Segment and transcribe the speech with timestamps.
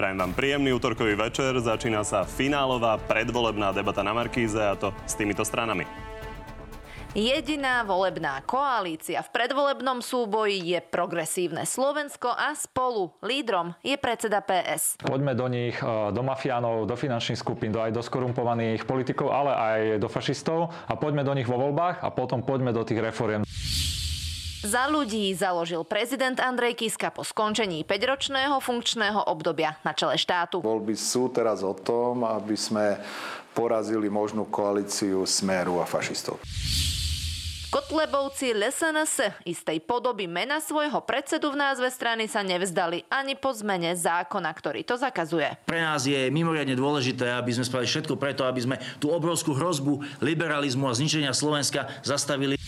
[0.00, 1.52] Prajem vám príjemný útorkový večer.
[1.60, 5.84] Začína sa finálová predvolebná debata na Markíze a to s týmito stranami.
[7.12, 14.96] Jediná volebná koalícia v predvolebnom súboji je progresívne Slovensko a spolu lídrom je predseda PS.
[15.04, 19.52] Poďme do nich, e, do mafiánov, do finančných skupín, do aj do skorumpovaných politikov, ale
[19.52, 23.44] aj do fašistov a poďme do nich vo voľbách a potom poďme do tých reforiem.
[24.60, 30.60] Za ľudí založil prezident Andrej Kiska po skončení 5-ročného funkčného obdobia na čele štátu.
[30.60, 33.00] Voľby sú teraz o tom, aby sme
[33.56, 36.44] porazili možnú koalíciu Smeru a fašistov.
[37.72, 43.96] Kotlebovci LSNS istej podoby mena svojho predsedu v názve strany sa nevzdali ani po zmene
[43.96, 45.56] zákona, ktorý to zakazuje.
[45.64, 50.20] Pre nás je mimoriadne dôležité, aby sme spravili všetko preto, aby sme tú obrovskú hrozbu
[50.20, 52.60] liberalizmu a zničenia Slovenska zastavili.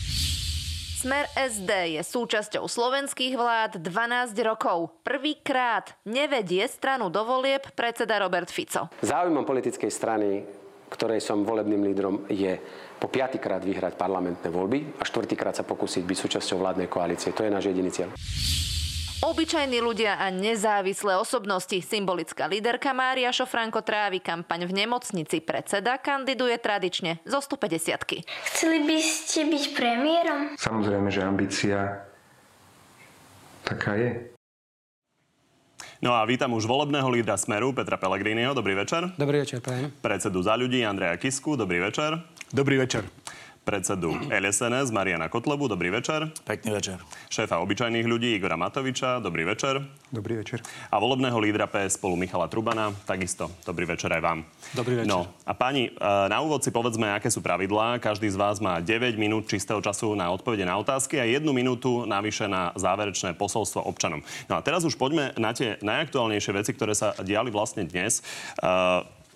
[1.02, 5.02] Smer SD je súčasťou slovenských vlád 12 rokov.
[5.02, 8.86] Prvýkrát nevedie stranu do volieb predseda Robert Fico.
[9.02, 10.46] Záujmom politickej strany,
[10.86, 12.54] ktorej som volebným lídrom, je
[13.02, 17.34] po piatýkrát vyhrať parlamentné voľby a štvrtýkrát sa pokúsiť byť súčasťou vládnej koalície.
[17.34, 18.14] To je náš jediný cieľ.
[19.22, 21.78] Obyčajní ľudia a nezávislé osobnosti.
[21.78, 25.38] Symbolická líderka Mária Šofranko trávi kampaň v nemocnici.
[25.38, 30.58] Predseda kandiduje tradične zo 150 Chceli by ste byť premiérom?
[30.58, 32.02] Samozrejme, že ambícia
[33.62, 34.34] taká je.
[36.02, 38.58] No a vítam už volebného lídra Smeru Petra Pellegriniho.
[38.58, 39.06] Dobrý večer.
[39.14, 39.94] Dobrý večer, prajem.
[40.02, 41.54] Predsedu za ľudí Andreja Kisku.
[41.54, 42.26] Dobrý večer.
[42.50, 43.06] Dobrý večer.
[43.62, 45.70] Predsedu LSNS Mariana Kotlebu.
[45.70, 46.34] Dobrý večer.
[46.42, 46.98] Pekný večer.
[47.30, 49.22] Šéfa obyčajných ľudí Igora Matoviča.
[49.22, 49.78] Dobrý večer.
[50.10, 50.66] Dobrý večer.
[50.90, 52.90] A volebného lídra PS spolu Michala Trubana.
[53.06, 53.54] Takisto.
[53.62, 54.38] Dobrý večer aj vám.
[54.74, 55.14] Dobrý večer.
[55.14, 55.90] No a pani, e,
[56.26, 58.02] na úvod si povedzme, aké sú pravidlá.
[58.02, 62.02] Každý z vás má 9 minút čistého času na odpovede na otázky a jednu minútu
[62.02, 64.26] navyše na záverečné posolstvo občanom.
[64.50, 68.26] No a teraz už poďme na tie najaktuálnejšie veci, ktoré sa diali vlastne dnes.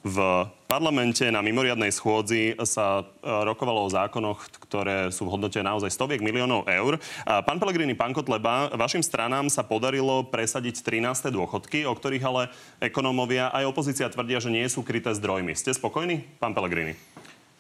[0.07, 0.23] V
[0.71, 6.23] parlamente na mimoriadnej schôdzi sa e, rokovalo o zákonoch, ktoré sú v hodnote naozaj stoviek
[6.23, 7.03] miliónov eur.
[7.27, 11.35] Pán Pelegrini, pán Kotleba, vašim stranám sa podarilo presadiť 13.
[11.35, 15.59] dôchodky, o ktorých ale ekonómovia aj opozícia tvrdia, že nie sú kryté zdrojmi.
[15.59, 16.95] Ste spokojní, pán Pelegrini?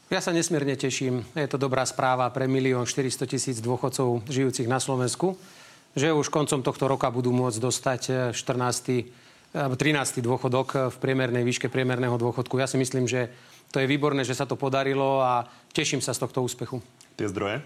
[0.06, 1.26] Ja sa nesmierne teším.
[1.34, 5.34] Je to dobrá správa pre milión 400 tisíc dôchodcov žijúcich na Slovensku,
[5.98, 9.25] že už koncom tohto roka budú môcť dostať 14
[9.56, 10.20] 13.
[10.20, 12.60] dôchodok v priemernej výške priemerného dôchodku.
[12.60, 13.32] Ja si myslím, že
[13.72, 16.84] to je výborné, že sa to podarilo a teším sa z tohto úspechu.
[17.16, 17.64] Tie zdroje?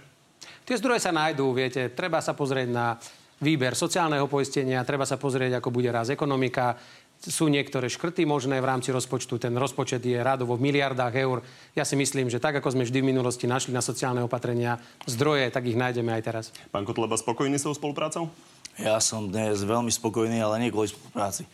[0.62, 1.90] Tie zdroje sa nájdú, viete.
[1.90, 2.94] Treba sa pozrieť na
[3.42, 6.78] výber sociálneho poistenia, treba sa pozrieť, ako bude raz ekonomika.
[7.20, 9.42] Sú niektoré škrty možné v rámci rozpočtu.
[9.42, 11.42] Ten rozpočet je rádovo v miliardách eur.
[11.74, 14.78] Ja si myslím, že tak, ako sme vždy v minulosti našli na sociálne opatrenia
[15.10, 16.44] zdroje, tak ich nájdeme aj teraz.
[16.70, 18.30] Pán Kotleba, spokojný s tou spoluprácou?
[18.78, 21.44] Ja som dnes veľmi spokojný, ale nie kvôli spolupráci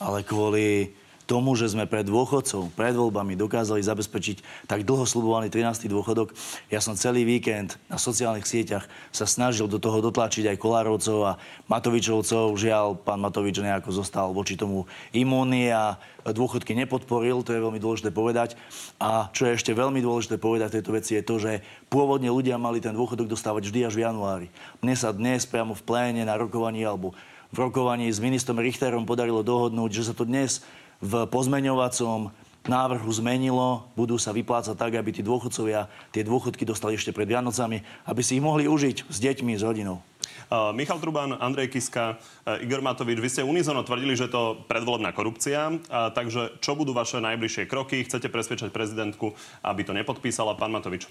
[0.00, 0.92] ale kvôli
[1.26, 5.90] tomu, že sme pred dôchodcov, pred voľbami dokázali zabezpečiť tak dlho slubovaný 13.
[5.90, 6.30] dôchodok.
[6.70, 11.32] Ja som celý víkend na sociálnych sieťach sa snažil do toho dotlačiť aj Kolárovcov a
[11.66, 12.54] Matovičovcov.
[12.54, 18.14] Žiaľ, pán Matovič nejako zostal voči tomu imúnny a dôchodky nepodporil, to je veľmi dôležité
[18.14, 18.54] povedať.
[19.02, 21.58] A čo je ešte veľmi dôležité povedať tejto veci je to, že
[21.90, 24.46] pôvodne ľudia mali ten dôchodok dostávať vždy až v januári.
[24.78, 27.18] Mne sa dnes priamo v pléne na rokovaní alebo
[27.52, 30.62] v rokovaní s ministrom Richterom podarilo dohodnúť, že sa to dnes
[30.98, 32.32] v pozmeňovacom
[32.66, 37.80] návrhu zmenilo, budú sa vyplácať tak, aby tí dôchodcovia tie dôchodky dostali ešte pred Vianocami,
[38.10, 40.02] aby si ich mohli užiť s deťmi, s rodinou.
[40.46, 45.10] Uh, Michal Truban, Andrej Kiska, uh, Igor Matovič, vy ste unizono tvrdili, že to predvolebná
[45.10, 48.06] korupcia, uh, takže čo budú vaše najbližšie kroky?
[48.06, 49.34] Chcete presvedčať prezidentku,
[49.66, 50.54] aby to nepodpísala?
[50.54, 51.10] Pán Matovič.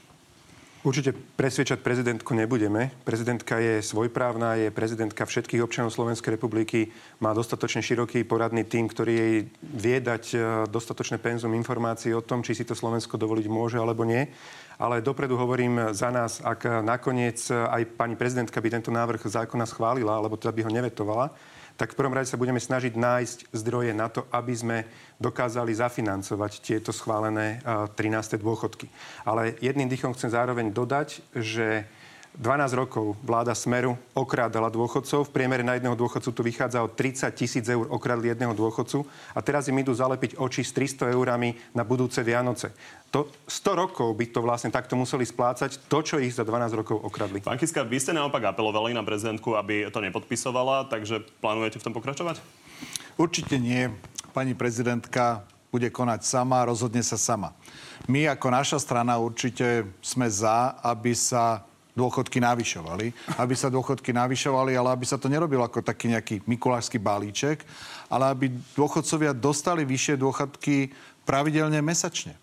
[0.85, 2.94] Určite presviečať prezidentku nebudeme.
[3.01, 9.14] Prezidentka je svojprávna, je prezidentka všetkých občanov Slovenskej republiky, má dostatočne široký poradný tým, ktorý
[9.17, 9.35] jej
[9.66, 10.37] vie dať e,
[10.70, 14.29] dostatočné penzum informácií o tom, či si to Slovensko dovoliť môže alebo nie.
[14.78, 20.22] Ale dopredu hovorím za nás, ak nakoniec aj pani prezidentka by tento návrh zákona schválila,
[20.22, 21.34] alebo teda by ho nevetovala,
[21.76, 24.78] tak v prvom rade sa budeme snažiť nájsť zdroje na to, aby sme
[25.20, 28.40] dokázali zafinancovať tieto schválené 13.
[28.40, 28.88] dôchodky.
[29.28, 31.84] Ale jedným dýchom chcem zároveň dodať, že
[32.35, 35.32] 12 rokov vláda Smeru okrádala dôchodcov.
[35.32, 39.40] V priemere na jedného dôchodcu tu vychádza o 30 tisíc eur okradli jedného dôchodcu a
[39.40, 42.76] teraz im idú zalepiť oči s 300 eurami na budúce Vianoce.
[43.16, 46.99] To 100 rokov by to vlastne takto museli splácať, to, čo ich za 12 rokov
[46.99, 47.40] okradli.
[47.40, 51.96] Pán Kiska, vy ste naopak apelovali na prezidentku, aby to nepodpisovala, takže plánujete v tom
[51.96, 52.43] pokračovať?
[53.16, 53.88] Určite nie.
[54.35, 57.55] Pani prezidentka bude konať sama, rozhodne sa sama.
[58.11, 61.64] My ako naša strana určite sme za, aby sa
[61.96, 63.16] dôchodky navyšovali.
[63.40, 67.64] Aby sa dôchodky navyšovali, ale aby sa to nerobilo ako taký nejaký mikulášsky balíček,
[68.12, 68.46] ale aby
[68.76, 70.92] dôchodcovia dostali vyššie dôchodky
[71.24, 72.36] pravidelne mesačne.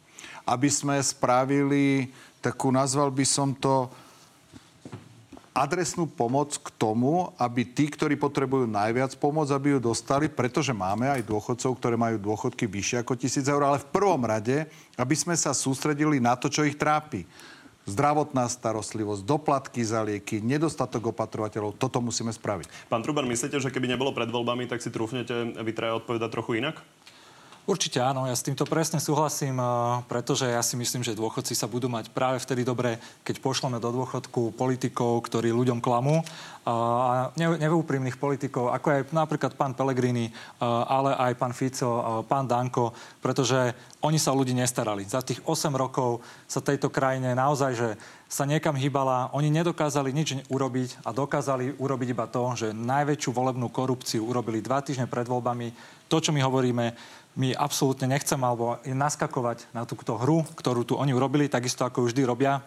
[0.42, 2.10] Aby sme spravili
[2.42, 3.86] takú, nazval by som to,
[5.52, 11.12] adresnú pomoc k tomu, aby tí, ktorí potrebujú najviac pomoc, aby ju dostali, pretože máme
[11.12, 14.64] aj dôchodcov, ktoré majú dôchodky vyššie ako tisíc eur, ale v prvom rade,
[14.96, 17.28] aby sme sa sústredili na to, čo ich trápi
[17.86, 21.78] zdravotná starostlivosť, doplatky za lieky, nedostatok opatrovateľov.
[21.78, 22.88] Toto musíme spraviť.
[22.90, 26.78] Pán Truban, myslíte, že keby nebolo pred voľbami, tak si trúfnete vy odpovedať trochu inak?
[27.62, 29.54] Určite áno, ja s týmto presne súhlasím,
[30.10, 33.94] pretože ja si myslím, že dôchodci sa budú mať práve vtedy dobre, keď pošleme do
[33.94, 36.26] dôchodku politikov, ktorí ľuďom klamú
[36.66, 43.78] a neúprimných politikov, ako aj napríklad pán Pellegrini, ale aj pán Fico, pán Danko, pretože
[44.02, 45.06] oni sa o ľudí nestarali.
[45.06, 46.18] Za tých 8 rokov
[46.50, 47.88] sa tejto krajine naozaj, že
[48.26, 53.70] sa niekam hýbala, oni nedokázali nič urobiť a dokázali urobiť iba to, že najväčšiu volebnú
[53.70, 55.70] korupciu urobili dva týždne pred voľbami.
[56.08, 56.96] To, čo my hovoríme,
[57.36, 62.22] my absolútne nechceme alebo naskakovať na túto hru, ktorú tu oni urobili, takisto ako vždy
[62.28, 62.60] robia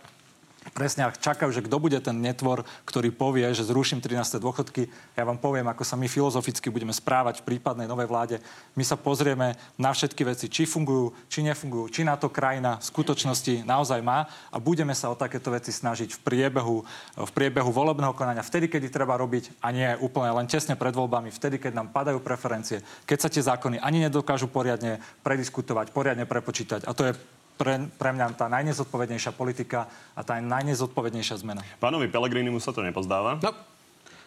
[0.74, 4.42] presne ak čakajú, že kto bude ten netvor, ktorý povie, že zruším 13.
[4.42, 4.90] dôchodky.
[5.14, 8.36] Ja vám poviem, ako sa my filozoficky budeme správať v prípadnej novej vláde.
[8.74, 12.88] My sa pozrieme na všetky veci, či fungujú, či nefungujú, či na to krajina v
[12.90, 16.78] skutočnosti naozaj má a budeme sa o takéto veci snažiť v priebehu,
[17.20, 21.30] v priebehu volebného konania, vtedy, kedy treba robiť a nie úplne len tesne pred voľbami,
[21.30, 26.88] vtedy, keď nám padajú preferencie, keď sa tie zákony ani nedokážu poriadne prediskutovať, poriadne prepočítať.
[26.88, 27.14] A to je
[27.56, 31.64] pre, pre mňa tá najnezodpovednejšia politika a tá najnezodpovednejšia zmena.
[31.80, 32.08] Pánovi
[32.52, 33.40] mu sa to nepozdáva?
[33.40, 33.52] No,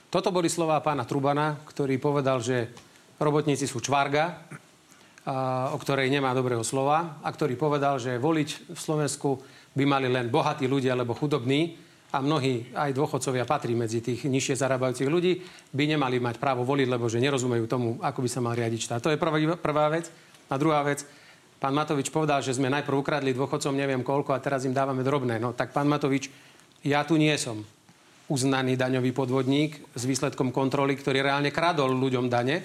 [0.08, 2.72] toto boli slova pána Trubana, ktorý povedal, že
[3.20, 4.40] robotníci sú čvarga,
[5.28, 9.36] a, o ktorej nemá dobrého slova a ktorý povedal, že voliť v Slovensku
[9.76, 11.76] by mali len bohatí ľudia alebo chudobní
[12.08, 15.44] a mnohí aj dôchodcovia patrí medzi tých nižšie zarábajúcich ľudí,
[15.76, 19.04] by nemali mať právo voliť, lebo že nerozumejú tomu, ako by sa mal riadiť štát.
[19.04, 20.08] To je prvá, prvá vec.
[20.48, 21.04] A druhá vec,
[21.58, 25.43] Pán Matovič povedal, že sme najprv ukradli dôchodcom neviem koľko a teraz im dávame drobné.
[25.43, 26.31] No tak pán Matovič,
[26.87, 27.66] ja tu nie som
[28.31, 32.62] uznaný daňový podvodník s výsledkom kontroly, ktorý reálne kradol ľuďom dane.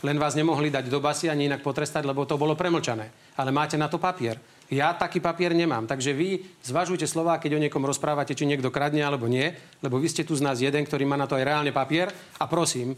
[0.00, 3.34] Len vás nemohli dať do basy ani inak potrestať, lebo to bolo premlčané.
[3.36, 4.38] Ale máte na to papier.
[4.70, 5.90] Ja taký papier nemám.
[5.90, 9.50] Takže vy zvažujte slova, keď o niekom rozprávate, či niekto kradne alebo nie,
[9.82, 12.14] lebo vy ste tu z nás jeden, ktorý má na to aj reálne papier.
[12.38, 12.94] A prosím,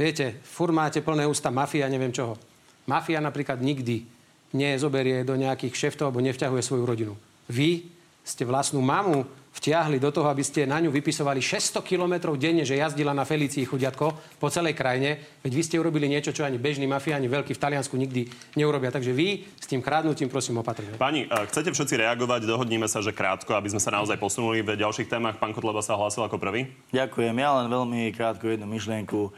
[0.00, 2.40] viete, fur máte plné ústa mafia, neviem čoho.
[2.88, 4.17] Mafia napríklad nikdy
[4.54, 7.14] nezoberie do nejakých šeftov alebo nevťahuje svoju rodinu.
[7.48, 7.88] Vy
[8.24, 12.78] ste vlastnú mamu vtiahli do toho, aby ste na ňu vypisovali 600 kilometrov denne, že
[12.78, 15.18] jazdila na Felicii chudiatko po celej krajine.
[15.42, 18.94] Veď vy ste urobili niečo, čo ani bežní mafiáni veľkí v Taliansku nikdy neurobia.
[18.94, 20.94] Takže vy s tým krádnutím prosím opatrne.
[20.94, 22.46] Pani, chcete všetci reagovať?
[22.46, 25.40] Dohodníme sa, že krátko, aby sme sa naozaj posunuli v ďalších témach.
[25.42, 26.70] Pán Kotleba sa hlásil ako prvý.
[26.94, 27.34] Ďakujem.
[27.34, 29.34] Ja len veľmi krátko jednu myšlienku.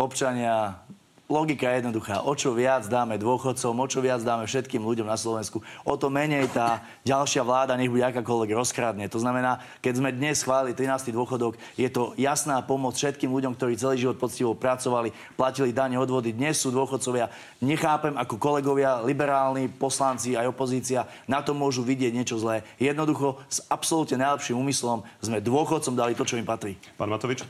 [0.00, 0.82] Občania
[1.24, 2.20] logika je jednoduchá.
[2.28, 6.12] O čo viac dáme dôchodcom, o čo viac dáme všetkým ľuďom na Slovensku, o to
[6.12, 9.08] menej tá ďalšia vláda, nech bude akákoľvek, rozkradne.
[9.08, 11.16] To znamená, keď sme dnes schválili 13.
[11.16, 16.36] dôchodok, je to jasná pomoc všetkým ľuďom, ktorí celý život poctivo pracovali, platili dane, odvody.
[16.36, 17.32] Dnes sú dôchodcovia.
[17.64, 22.60] Nechápem, ako kolegovia, liberálni poslanci aj opozícia na to môžu vidieť niečo zlé.
[22.76, 26.76] Jednoducho, s absolútne najlepším úmyslom sme dôchodcom dali to, čo im patrí.
[27.00, 27.48] Pán Matovič?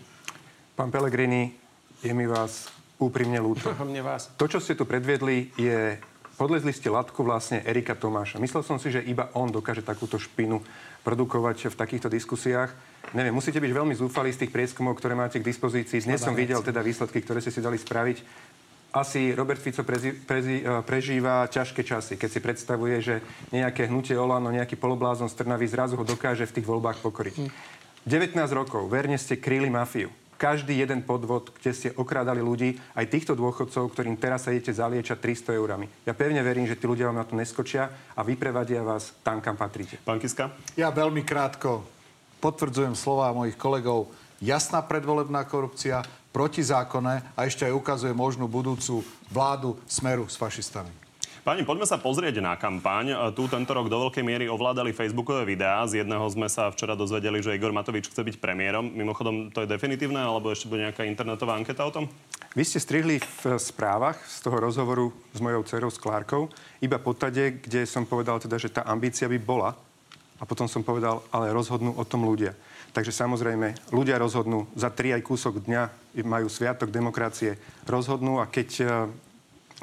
[0.79, 1.55] Pán Pelegrini,
[2.03, 3.71] je mi vás úprimne ľúto.
[4.01, 4.33] vás.
[4.41, 6.01] To, čo ste tu predviedli, je...
[6.35, 8.43] Podlezli ste latku vlastne Erika Tomáša.
[8.43, 10.59] Myslel som si, že iba on dokáže takúto špinu
[11.07, 12.75] produkovať v takýchto diskusiách.
[13.15, 16.03] Neviem, musíte byť veľmi zúfali z tých prieskumov, ktoré máte k dispozícii.
[16.03, 18.19] Dnes som videl teda výsledky, ktoré ste si dali spraviť.
[18.95, 23.15] Asi Robert Fico prezi, prezi, eh, prežíva ťažké časy, keď si predstavuje, že
[23.55, 27.35] nejaké hnutie Olano, nejaký poloblázon z Trnavy zrazu ho dokáže v tých voľbách pokoriť.
[28.07, 28.59] 19 hm.
[28.59, 33.91] rokov, verne ste kryli mafiu každý jeden podvod, kde ste okrádali ľudí, aj týchto dôchodcov,
[33.93, 35.87] ktorým teraz sa idete zaliečať 300 eurami.
[36.05, 39.55] Ja pevne verím, že tí ľudia vám na to neskočia a vyprevadia vás tam, kam
[39.55, 40.01] patríte.
[40.03, 40.51] Pán Kiska?
[40.75, 41.95] Ja veľmi krátko
[42.45, 44.13] potvrdzujem slova mojich kolegov.
[44.45, 49.01] Jasná predvolebná korupcia, protizákonné a ešte aj ukazuje možnú budúcu
[49.33, 51.04] vládu smeru s fašistami.
[51.45, 53.13] Pani, poďme sa pozrieť na kampaň.
[53.13, 55.85] E, tu tento rok do veľkej miery ovládali facebookové videá.
[55.85, 58.89] Z jedného sme sa včera dozvedeli, že Igor Matovič chce byť premiérom.
[58.89, 62.09] Mimochodom, to je definitívne, alebo ešte bude nejaká internetová anketa o tom?
[62.57, 66.49] Vy ste strihli v správach z toho rozhovoru s mojou dcerou, s Klárkou,
[66.81, 69.77] iba potade, kde som povedal teda, že tá ambícia by bola.
[70.41, 72.57] A potom som povedal, ale rozhodnú o tom ľudia.
[72.97, 75.93] Takže samozrejme, ľudia rozhodnú, za tri aj kúsok dňa
[76.25, 78.69] majú sviatok demokracie, rozhodnú a keď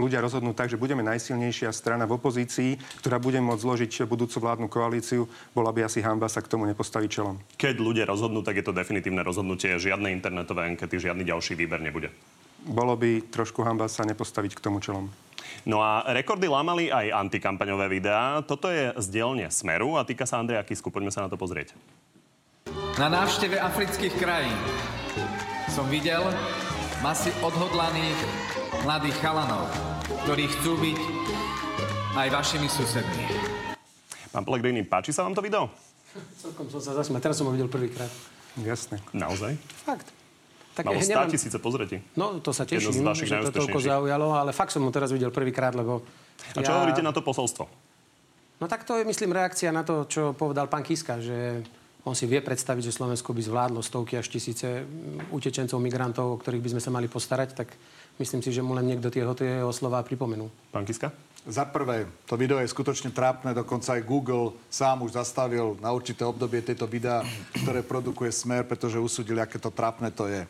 [0.02, 4.68] ľudia rozhodnú tak, že budeme najsilnejšia strana v opozícii, ktorá bude môcť zložiť budúcu vládnu
[4.68, 5.24] koalíciu,
[5.56, 7.40] bola by asi hamba sa k tomu nepostaviť čelom.
[7.56, 9.80] Keď ľudia rozhodnú, tak je to definitívne rozhodnutie.
[9.80, 12.12] Žiadne internetové ankety, žiadny ďalší výber nebude.
[12.68, 15.08] Bolo by trošku hamba sa nepostaviť k tomu čelom.
[15.66, 18.42] No a rekordy lámali aj antikampaňové videá.
[18.46, 20.94] Toto je z dielne Smeru a týka sa Andreja Kisku.
[20.94, 21.74] Poďme sa na to pozrieť.
[23.00, 24.58] Na návšteve afrických krajín
[25.74, 26.22] som videl
[27.02, 28.20] masy odhodlaných
[28.86, 29.66] mladých chalanov,
[30.22, 31.00] ktorí chcú byť
[32.14, 33.26] aj vašimi susedmi.
[34.30, 35.66] Pán Pellegrini, páči sa vám to video?
[36.38, 37.18] Celkom som sa zasmiel.
[37.18, 38.08] Teraz som ho videl prvýkrát.
[38.62, 39.02] Jasné.
[39.18, 39.58] Naozaj?
[39.82, 40.14] Fakt.
[40.78, 41.26] Tak Malo 100 nemám...
[41.26, 41.98] tisíce pozretí.
[42.14, 45.74] No, to sa teším, že to toľko zaujalo, ale fakt som ho teraz videl prvýkrát,
[45.74, 46.06] lebo...
[46.54, 46.78] A čo ja...
[46.78, 47.66] hovoríte na to posolstvo?
[48.62, 51.66] No tak to je, myslím, reakcia na to, čo povedal pán Kiska, že
[52.06, 54.86] on si vie predstaviť, že Slovensko by zvládlo stovky až tisíce
[55.34, 57.74] utečencov, migrantov, o ktorých by sme sa mali postarať, tak
[58.22, 60.54] myslím si, že mu len niekto tie jeho slova pripomenul.
[60.70, 61.10] Pán Kiska?
[61.42, 66.22] Za prvé, to video je skutočne trápne, dokonca aj Google sám už zastavil na určité
[66.22, 67.26] obdobie tieto videá,
[67.66, 70.46] ktoré produkuje Smer, pretože usúdili, aké to trápne to je.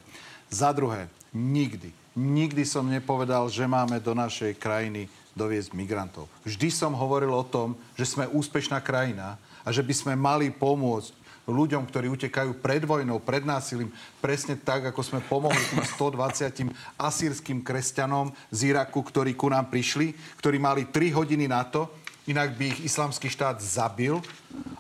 [0.52, 6.28] Za druhé, nikdy, nikdy som nepovedal, že máme do našej krajiny doviezť migrantov.
[6.44, 11.21] Vždy som hovoril o tom, že sme úspešná krajina a že by sme mali pomôcť
[11.50, 13.90] ľuďom, ktorí utekajú pred vojnou, pred násilím,
[14.22, 20.14] presne tak, ako sme pomohli tým 120 asýrským kresťanom z Iraku, ktorí ku nám prišli,
[20.38, 21.90] ktorí mali 3 hodiny na to,
[22.30, 24.22] inak by ich islamský štát zabil.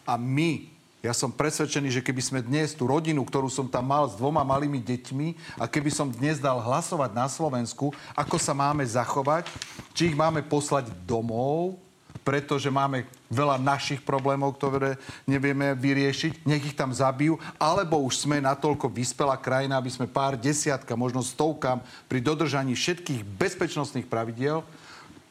[0.06, 0.70] A my,
[1.01, 4.46] ja som presvedčený, že keby sme dnes tú rodinu, ktorú som tam mal s dvoma
[4.46, 9.50] malými deťmi a keby som dnes dal hlasovať na Slovensku, ako sa máme zachovať,
[9.98, 11.82] či ich máme poslať domov,
[12.22, 18.38] pretože máme veľa našich problémov, ktoré nevieme vyriešiť, nech ich tam zabijú, alebo už sme
[18.38, 24.62] natoľko vyspelá krajina, aby sme pár desiatka, možno stovkám pri dodržaní všetkých bezpečnostných pravidiel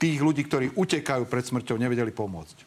[0.01, 2.67] tých ľudí, ktorí utekajú pred smrťou, nevedeli pomôcť.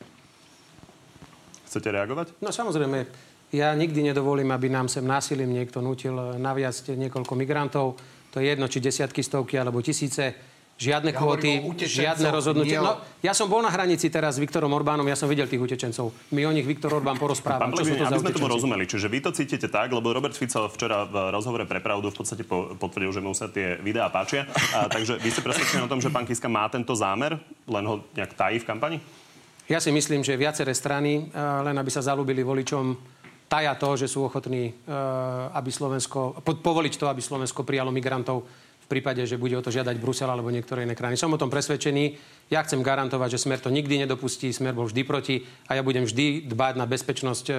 [1.68, 2.38] Chcete reagovať?
[2.40, 3.10] No samozrejme,
[3.54, 7.98] ja nikdy nedovolím, aby nám sem násilím niekto nutil naviazť niekoľko migrantov.
[8.34, 12.82] To je jedno, či desiatky, stovky alebo tisíce Žiadne ja kvóty, žiadne rozhodnutie.
[12.82, 16.12] No, ja som bol na hranici teraz s Viktorom Orbánom, ja som videl tých utečencov.
[16.34, 17.70] My o nich Viktor Orbán porozpráva.
[17.70, 20.34] Pán čo sú to aby sme tomu rozumeli, čiže vy to cítite tak, lebo Robert
[20.34, 24.50] Fico včera v rozhovore pre pravdu v podstate potvrdil, že mu sa tie videá páčia.
[24.74, 27.38] A, takže vy ste presvedčení o tom, že pán Kiska má tento zámer,
[27.70, 28.98] len ho nejak tají v kampani?
[29.70, 32.98] Ja si myslím, že viaceré strany, len aby sa zalúbili voličom,
[33.48, 34.74] taja to, že sú ochotní
[35.54, 38.44] aby Slovensko, povoliť to, aby Slovensko prijalo migrantov
[38.84, 41.16] v prípade, že bude o to žiadať Brusel alebo niektoré iné krajiny.
[41.16, 42.20] Som o tom presvedčený.
[42.52, 44.52] Ja chcem garantovať, že Smer to nikdy nedopustí.
[44.52, 45.36] Smer bol vždy proti
[45.72, 47.54] a ja budem vždy dbať na bezpečnosť e,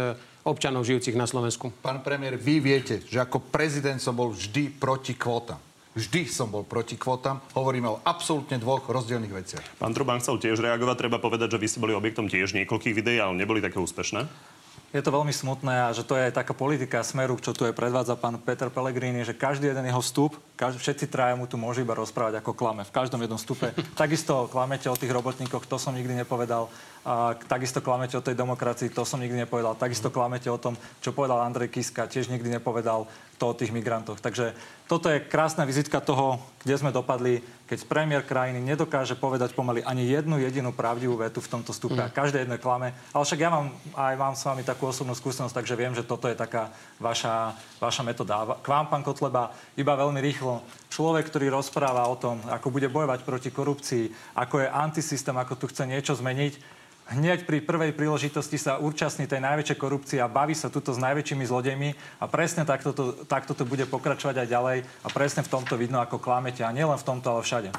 [0.45, 1.73] občanov žijúcich na Slovensku.
[1.81, 5.57] Pán premiér, vy viete, že ako prezident som bol vždy proti kvótam.
[5.95, 7.39] Vždy som bol proti kvótam.
[7.55, 9.65] Hovoríme o absolútne dvoch rozdielných veciach.
[9.79, 11.07] Pán Truban chcel tiež reagovať.
[11.07, 14.54] Treba povedať, že vy ste boli objektom tiež niekoľkých videí, ale neboli také úspešné
[14.95, 17.75] je to veľmi smutné a že to je aj taká politika smeru, čo tu je
[17.75, 21.83] predvádza pán Peter Pellegrini, že každý jeden jeho vstup, každý, všetci traja mu tu môžu
[21.83, 22.87] iba rozprávať ako klame.
[22.87, 23.75] V každom jednom vstupe.
[23.99, 26.71] Takisto klamete o tých robotníkoch, to som nikdy nepovedal.
[27.05, 29.77] A takisto klamete o tej demokracii, to som nikdy nepovedal.
[29.77, 33.05] Takisto klamete o tom, čo povedal Andrej Kiska, tiež nikdy nepovedal
[33.39, 34.23] to o tých migrantoch.
[34.23, 39.81] Takže toto je krásna vizitka toho, kde sme dopadli, keď premiér krajiny nedokáže povedať pomaly
[39.81, 42.07] ani jednu jedinú pravdivú vetu v tomto stupe mm.
[42.09, 42.93] a každé jedno klame.
[43.17, 46.29] Ale však ja mám aj mám s vami takú osobnú skúsenosť, takže viem, že toto
[46.29, 46.69] je taká
[47.01, 48.61] vaša, vaša metóda.
[48.61, 50.61] K vám, pán Kotleba, iba veľmi rýchlo.
[50.93, 55.67] Človek, ktorý rozpráva o tom, ako bude bojovať proti korupcii, ako je antisystém, ako tu
[55.73, 56.74] chce niečo zmeniť,
[57.13, 61.45] hneď pri prvej príležitosti sa účastní tej najväčšej korupcie a baví sa tuto s najväčšími
[61.45, 65.75] zlodejmi a presne takto to, takto to bude pokračovať aj ďalej a presne v tomto
[65.77, 67.71] vidno, ako klamete a nielen v tomto, ale všade.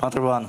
[0.00, 0.44] Pán Trubán,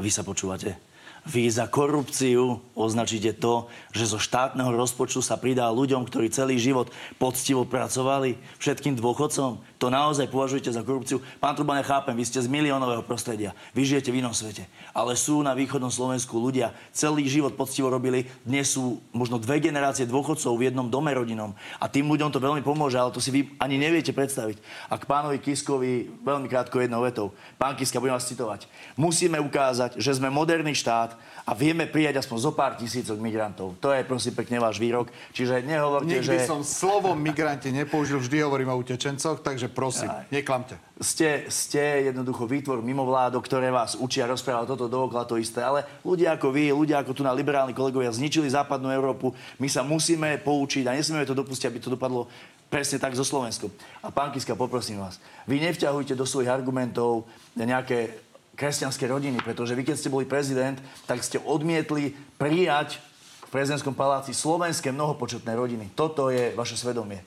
[0.00, 0.76] vy sa počúvate?
[1.24, 6.92] Vy za korupciu označíte to, že zo štátneho rozpočtu sa pridá ľuďom, ktorí celý život
[7.16, 9.56] poctivo pracovali, všetkým dôchodcom.
[9.84, 11.20] To naozaj považujete za korupciu.
[11.44, 13.52] Pán Truban, ja chápem, vy ste z miliónového prostredia.
[13.76, 14.64] Vy žijete v inom svete.
[14.96, 18.24] Ale sú na východnom Slovensku ľudia, celý život poctivo robili.
[18.48, 21.52] Dnes sú možno dve generácie dôchodcov v jednom dome rodinom.
[21.76, 24.56] A tým ľuďom to veľmi pomôže, ale to si vy ani neviete predstaviť.
[24.88, 27.36] A k pánovi Kiskovi veľmi krátko jednou vetou.
[27.60, 28.64] Pán Kiska, budem vás citovať.
[28.96, 31.12] Musíme ukázať, že sme moderný štát,
[31.44, 33.76] a vieme prijať aspoň zo pár tisícok migrantov.
[33.84, 35.12] To je prosím pekne váš výrok.
[35.36, 36.48] Čiže nehovorte, Nikdy že...
[36.48, 40.30] som slovo migranti nepoužil, vždy hovorím o utečencoch, takže prosím, Aj.
[40.30, 40.78] neklamte.
[41.02, 45.60] Ste, ste jednoducho výtvor mimovládok, ktoré vás učia rozprávať toto dookola to isté.
[45.60, 49.34] Ale ľudia ako vy, ľudia ako tu na liberálni kolegovia zničili západnú Európu.
[49.58, 52.30] My sa musíme poučiť a nesmieme to dopustiť, aby to dopadlo
[52.70, 53.68] presne tak zo Slovensku.
[54.00, 55.18] A pán Kiska, poprosím vás,
[55.50, 57.26] vy nevťahujte do svojich argumentov
[57.58, 58.14] nejaké
[58.54, 60.78] kresťanské rodiny, pretože vy, keď ste boli prezident,
[61.10, 63.02] tak ste odmietli prijať
[63.46, 65.90] v prezidentskom paláci slovenské mnohopočetné rodiny.
[65.94, 67.22] Toto je vaše svedomie.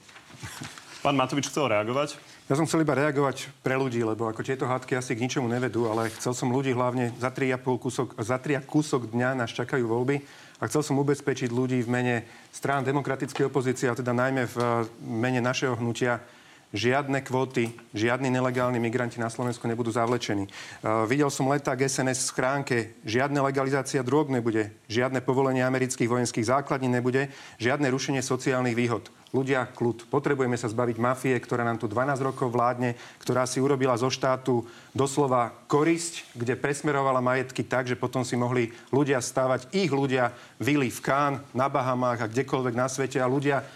[1.03, 2.19] Pán Matovič chcel reagovať?
[2.47, 5.91] Ja som chcel iba reagovať pre ľudí, lebo ako tieto hádky asi k ničomu nevedú,
[5.91, 10.23] ale chcel som ľudí hlavne za 3,5 kúsok, za 3 kúsok dňa nás čakajú voľby
[10.63, 12.15] a chcel som ubezpečiť ľudí v mene
[12.55, 14.57] strán demokratickej opozície, a teda najmä v
[15.03, 16.23] mene našeho hnutia,
[16.71, 20.47] žiadne kvóty, žiadni nelegálni migranti na Slovensku nebudú zavlečení.
[20.47, 26.47] Uh, videl som leták SNS v schránke, žiadna legalizácia drog nebude, žiadne povolenie amerických vojenských
[26.47, 27.27] základní nebude,
[27.59, 29.11] žiadne rušenie sociálnych výhod.
[29.35, 30.07] Ľudia, kľud.
[30.07, 34.63] Potrebujeme sa zbaviť mafie, ktorá nám tu 12 rokov vládne, ktorá si urobila zo štátu
[34.95, 40.31] doslova korisť, kde presmerovala majetky tak, že potom si mohli ľudia stávať, ich ľudia
[40.63, 43.67] vily v Kán, na Bahamách a kdekoľvek na svete a ľudia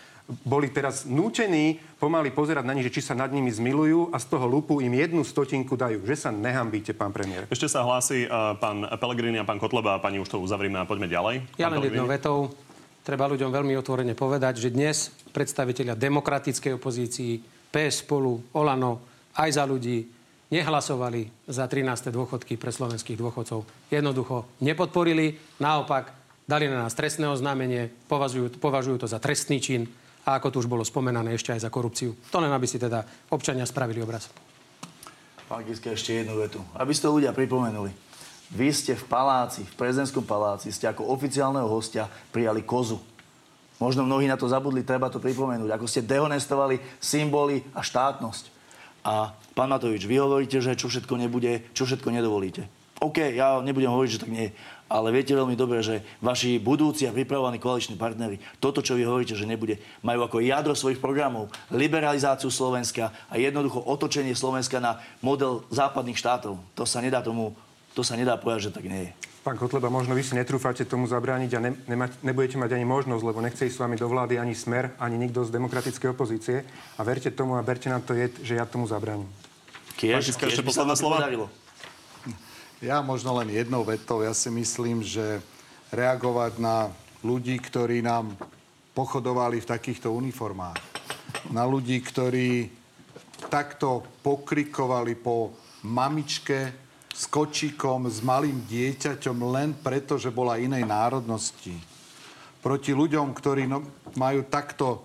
[0.48, 4.26] boli teraz nútení pomaly pozerať na nich, že či sa nad nimi zmilujú a z
[4.32, 6.08] toho lupu im jednu stotinku dajú.
[6.08, 7.46] Že sa nehambíte, pán premiér.
[7.52, 10.88] Ešte sa hlási uh, pán Pelegrini a pán Kotleba a pani už to uzavrieme a
[10.88, 11.36] poďme ďalej.
[11.60, 12.56] Ja len jednou vetou.
[13.02, 17.42] Treba ľuďom veľmi otvorene povedať, že dnes predstaviteľia demokratickej opozícii,
[17.74, 19.02] PS spolu, Olano,
[19.42, 20.06] aj za ľudí,
[20.54, 22.14] nehlasovali za 13.
[22.14, 23.66] dôchodky pre slovenských dôchodcov.
[23.90, 26.14] Jednoducho nepodporili, naopak
[26.46, 29.88] dali na nás trestné oznámenie, považujú, považujú to za trestný čin
[30.28, 32.14] a ako tu už bolo spomenané, ešte aj za korupciu.
[32.30, 33.02] To len, aby si teda
[33.34, 34.30] občania spravili obraz.
[35.50, 36.62] Pán Kiska, ešte jednu vetu.
[36.78, 38.11] Aby ste ľudia pripomenuli.
[38.52, 43.00] Vy ste v paláci, v prezidentskom paláci, ste ako oficiálneho hostia prijali kozu.
[43.80, 45.72] Možno mnohí na to zabudli, treba to pripomenúť.
[45.74, 48.52] Ako ste dehonestovali symboly a štátnosť.
[49.02, 52.70] A pán Matovič, vy hovoríte, že čo všetko nebude, čo všetko nedovolíte.
[53.02, 54.54] OK, ja nebudem hovoriť, že tak nie
[54.92, 59.40] ale viete veľmi dobre, že vaši budúci a pripravovaní koaliční partnery, toto, čo vy hovoríte,
[59.40, 65.64] že nebude, majú ako jadro svojich programov liberalizáciu Slovenska a jednoducho otočenie Slovenska na model
[65.72, 66.60] západných štátov.
[66.76, 67.56] To sa nedá tomu,
[67.92, 69.12] to sa nedá povedať, že tak nie je.
[69.42, 73.24] Pán Kotleba, možno vy si netrúfate tomu zabrániť a ne, nema, nebudete mať ani možnosť,
[73.26, 76.62] lebo nechce ísť s vami do vlády ani smer, ani nikto z demokratickej opozície.
[76.96, 79.26] A verte tomu a berte nám to je, že ja tomu zabránim.
[79.98, 81.26] Kiež, kiež, kiež by sa slova?
[81.26, 81.50] Podarilo.
[82.82, 84.22] Ja možno len jednou vetou.
[84.22, 85.42] Ja si myslím, že
[85.94, 86.90] reagovať na
[87.22, 88.34] ľudí, ktorí nám
[88.98, 90.78] pochodovali v takýchto uniformách,
[91.54, 92.74] na ľudí, ktorí
[93.50, 95.54] takto pokrikovali po
[95.86, 96.81] mamičke
[97.12, 101.76] s kočíkom, s malým dieťaťom len preto, že bola inej národnosti.
[102.64, 103.84] Proti ľuďom, ktorí no,
[104.16, 105.04] majú takto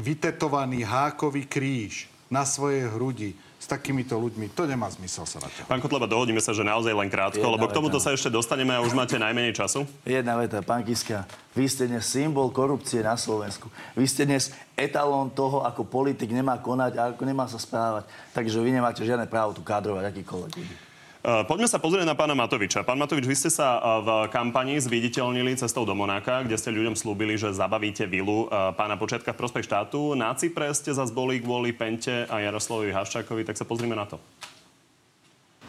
[0.00, 4.52] vytetovaný hákový kríž na svojej hrudi s takýmito ľuďmi.
[4.54, 5.64] To nemá zmysel sa na to.
[5.66, 8.76] Pán Kotleba, dohodíme sa, že naozaj len krátko, Jedna lebo k tomuto sa ešte dostaneme
[8.76, 9.88] a už máte najmenej času.
[10.06, 11.26] Jedna veta, pán Kiska.
[11.56, 13.72] Vy ste dnes symbol korupcie na Slovensku.
[13.98, 18.06] Vy ste dnes etalón toho, ako politik nemá konať a ako nemá sa správať.
[18.36, 20.85] Takže vy nemáte žiadne právo tu kádrovať akýkoľvek ľudí.
[21.26, 22.86] Poďme sa pozrieť na pána Matoviča.
[22.86, 26.94] Pán Matovič, vy ste sa eh, v kampani zviditeľnili cestou do Monáka, kde ste ľuďom
[26.94, 30.14] slúbili, že zabavíte vilu eh, pána Počiatka v prospech štátu.
[30.14, 34.22] Na Cypre ste zase boli kvôli Pente a Jaroslavovi Haščákovi, tak sa pozrime na to.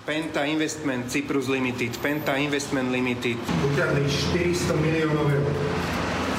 [0.06, 3.42] Penta Investment Cyprus Limited, Penta Investment Limited.
[3.74, 5.52] Utiahli 400 miliónov eur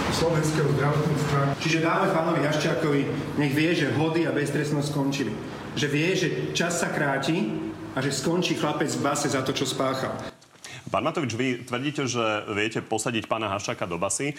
[0.08, 1.40] slovenského zdravotníctva.
[1.60, 3.02] Čiže dáme pánovi Haščákovi,
[3.36, 5.34] nech vie, že hody a beztrestnosť skončili.
[5.76, 9.66] Že vie, že čas sa kráti a že skončí chlapec v base za to, čo
[9.66, 10.14] spáchal.
[10.86, 14.38] Pán Matovič, vy tvrdíte, že viete posadiť pána Haščáka do basy.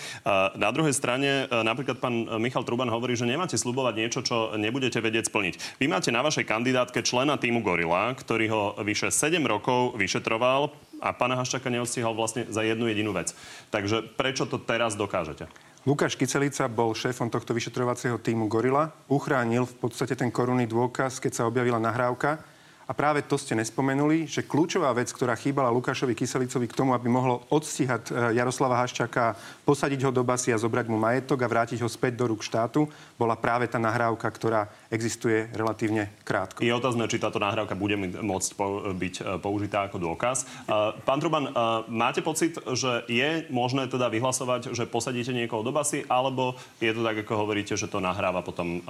[0.56, 5.28] Na druhej strane napríklad pán Michal Truban hovorí, že nemáte slubovať niečo, čo nebudete vedieť
[5.28, 5.78] splniť.
[5.78, 10.72] Vy máte na vašej kandidátke člena týmu Gorila, ktorý ho vyše 7 rokov vyšetroval
[11.04, 13.36] a pána Haščáka neostihal vlastne za jednu jedinú vec.
[13.76, 15.52] Takže prečo to teraz dokážete?
[15.86, 18.90] Lukáš Kicelica bol šéfom tohto vyšetrovacieho týmu Gorila.
[19.06, 22.42] Uchránil v podstate ten korunný dôkaz, keď sa objavila nahrávka
[22.90, 27.06] a práve to ste nespomenuli, že kľúčová vec, ktorá chýbala Lukášovi Kyselicovi k tomu, aby
[27.06, 31.86] mohlo odstíhať e, Jaroslava Haščaka, posadiť ho do basy a zobrať mu majetok a vrátiť
[31.86, 36.66] ho späť do rúk štátu, bola práve tá nahrávka, ktorá existuje relatívne krátko.
[36.66, 38.50] Je otázne, či táto nahrávka bude môcť
[38.98, 40.42] byť e, použitá ako dôkaz.
[40.42, 41.54] E, pán Truban,
[41.94, 47.06] máte pocit, že je možné teda vyhlasovať, že posadíte niekoho do basy, alebo je to
[47.06, 48.82] tak, ako hovoríte, že to nahráva potom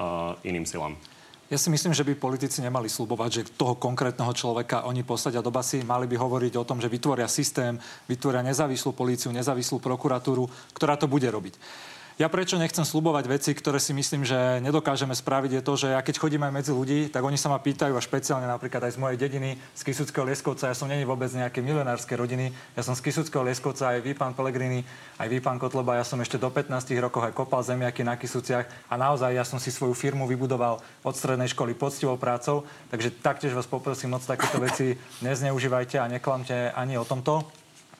[0.47, 0.95] iným silám?
[1.49, 5.49] Ja si myslím, že by politici nemali slúbovať, že toho konkrétneho človeka oni posadia do
[5.49, 5.81] basy.
[5.81, 7.73] Mali by hovoriť o tom, že vytvoria systém,
[8.05, 10.45] vytvoria nezávislú políciu, nezávislú prokuratúru,
[10.77, 11.57] ktorá to bude robiť.
[12.19, 16.03] Ja prečo nechcem slubovať veci, ktoré si myslím, že nedokážeme spraviť, je to, že ja
[16.03, 18.99] keď chodím aj medzi ľudí, tak oni sa ma pýtajú, a špeciálne napríklad aj z
[18.99, 23.07] mojej dediny, z Kisuckého Lieskovca, ja som není vôbec nejaké milionárske rodiny, ja som z
[23.07, 24.83] Kisuckého Lieskovca, aj vy, pán Pelegrini,
[25.15, 28.67] aj vy, pán Kotleba, ja som ešte do 15 rokov aj kopal zemiaky na Kisuciach
[28.91, 33.55] a naozaj ja som si svoju firmu vybudoval od strednej školy poctivou prácou, takže taktiež
[33.55, 37.47] vás poprosím moc takéto veci nezneužívajte a neklamte ani o tomto.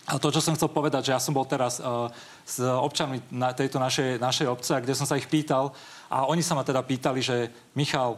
[0.09, 2.09] A to, čo som chcel povedať, že ja som bol teraz uh,
[2.41, 5.69] s občanmi na tejto našej, našej obce, kde som sa ich pýtal.
[6.09, 8.17] A oni sa ma teda pýtali, že Michal,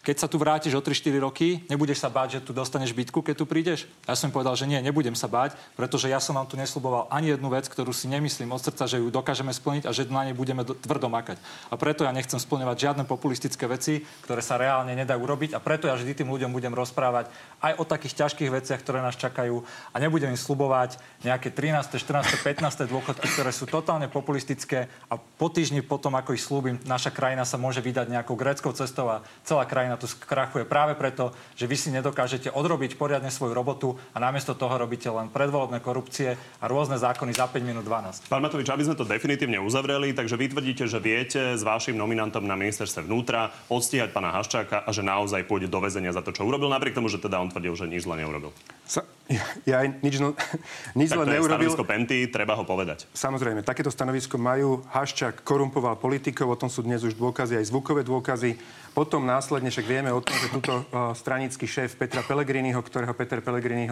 [0.00, 3.34] keď sa tu vrátiš o 3-4 roky, nebudeš sa báť, že tu dostaneš bytku, keď
[3.36, 3.84] tu prídeš?
[4.08, 7.36] Ja som povedal, že nie, nebudem sa báť, pretože ja som vám tu nesluboval ani
[7.36, 10.32] jednu vec, ktorú si nemyslím od srdca, že ju dokážeme splniť a že na nej
[10.32, 11.36] budeme do, tvrdo makať.
[11.68, 15.84] A preto ja nechcem splňovať žiadne populistické veci, ktoré sa reálne nedajú urobiť a preto
[15.84, 17.28] ja vždy tým ľuďom budem rozprávať
[17.60, 19.60] aj o takých ťažkých veciach, ktoré nás čakajú
[19.92, 20.96] a nebudem im slubovať
[21.28, 22.88] nejaké 13., 14., 15.
[22.88, 27.60] dôchodky, ktoré sú totálne populistické a po týždni potom, ako ich slúbim, naša krajina sa
[27.60, 31.88] môže vydať nejakou gréckou cestou a celá krajina tu skrachuje práve preto, že vy si
[31.94, 37.32] nedokážete odrobiť poriadne svoju robotu a namiesto toho robíte len predvolebné korupcie a rôzne zákony
[37.32, 38.28] za 5 minút 12.
[38.28, 42.44] Pán Matovič, aby sme to definitívne uzavreli, takže vy tvrdíte, že viete s vašim nominantom
[42.44, 46.44] na ministerstve vnútra odstíhať pána Haščáka a že naozaj pôjde do väzenia za to, čo
[46.44, 48.50] urobil, napriek tomu, že teda on tvrdil, že nič zle neurobil.
[48.84, 50.34] Sa, ja, ja nič, no,
[50.98, 51.70] nič tak zle neurobil.
[51.70, 53.06] stanovisko Penty, treba ho povedať.
[53.14, 54.82] Samozrejme, takéto stanovisko majú.
[54.90, 58.58] Haščák korumpoval politikov, o tom sú dnes už dôkazy, aj zvukové dôkazy.
[58.90, 63.38] Potom následne však vieme o tom, že túto uh, stranický šéf Petra Pellegriniho, ktorého Peter
[63.38, 63.86] Pellegrini,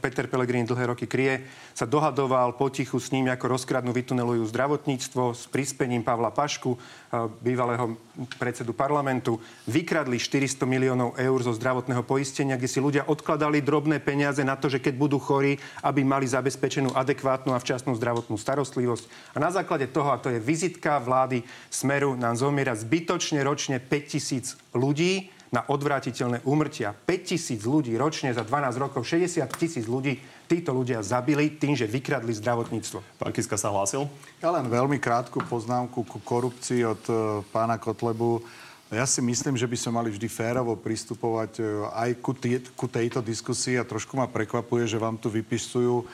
[0.00, 1.44] Peter Pellegrini dlhé roky kryje,
[1.76, 8.00] sa dohadoval potichu s ním, ako rozkradnú, vytunelujú zdravotníctvo s prispením Pavla Pašku, uh, bývalého
[8.40, 9.36] predsedu parlamentu.
[9.68, 14.72] Vykradli 400 miliónov eur zo zdravotného poistenia, kde si ľudia odkladali drobné peniaze na to,
[14.72, 19.36] že keď budú chorí, aby mali zabezpečenú adekvátnu a včasnú zdravotnú starostlivosť.
[19.36, 24.12] A na základe toho, a to je vizitka vlády Smeru, nám zomiera zbytočne ročne 5
[24.12, 26.92] tisíc ľudí na odvrátiteľné úmrtia.
[26.92, 31.90] 5 tisíc ľudí ročne za 12 rokov, 60 tisíc ľudí títo ľudia zabili tým, že
[31.90, 33.02] vykradli zdravotníctvo.
[33.18, 34.06] Pán Kiska sa hlásil?
[34.38, 37.18] Ja len veľmi krátku poznámku ku korupcii od uh,
[37.50, 38.40] pána Kotlebu.
[38.86, 42.86] Ja si myslím, že by sme mali vždy férovo pristupovať e, aj ku, tý, ku
[42.86, 46.04] tejto diskusii a trošku ma prekvapuje, že vám tu vypisujú e,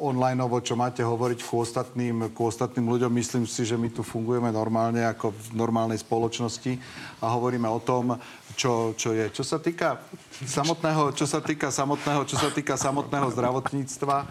[0.00, 3.12] online, čo máte hovoriť ku ostatným, ku ostatným ľuďom.
[3.12, 6.80] Myslím si, že my tu fungujeme normálne ako v normálnej spoločnosti
[7.20, 8.16] a hovoríme o tom,
[8.56, 9.28] čo, čo je.
[9.30, 10.00] Čo sa týka
[10.42, 14.26] samotného, čo sa týka samotného, čo sa týka samotného zdravotníctva, e,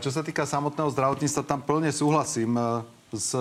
[0.00, 2.54] čo sa týka samotného zdravotníctva, tam plne súhlasím
[3.10, 3.34] s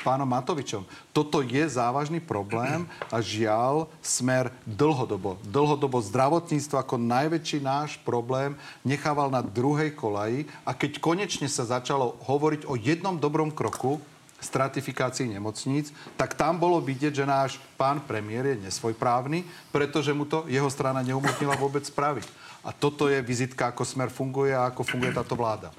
[0.00, 0.86] pánom Matovičom.
[1.10, 8.54] Toto je závažný problém a žiaľ smer dlhodobo, dlhodobo zdravotníctvo ako najväčší náš problém
[8.86, 13.98] nechával na druhej kolaji a keď konečne sa začalo hovoriť o jednom dobrom kroku,
[14.38, 19.42] stratifikácii nemocníc, tak tam bolo vidieť, že náš pán premiér je nesvojprávny,
[19.74, 22.26] pretože mu to jeho strana neumožnila vôbec spraviť.
[22.62, 25.74] A toto je vizitka, ako smer funguje a ako funguje táto vláda.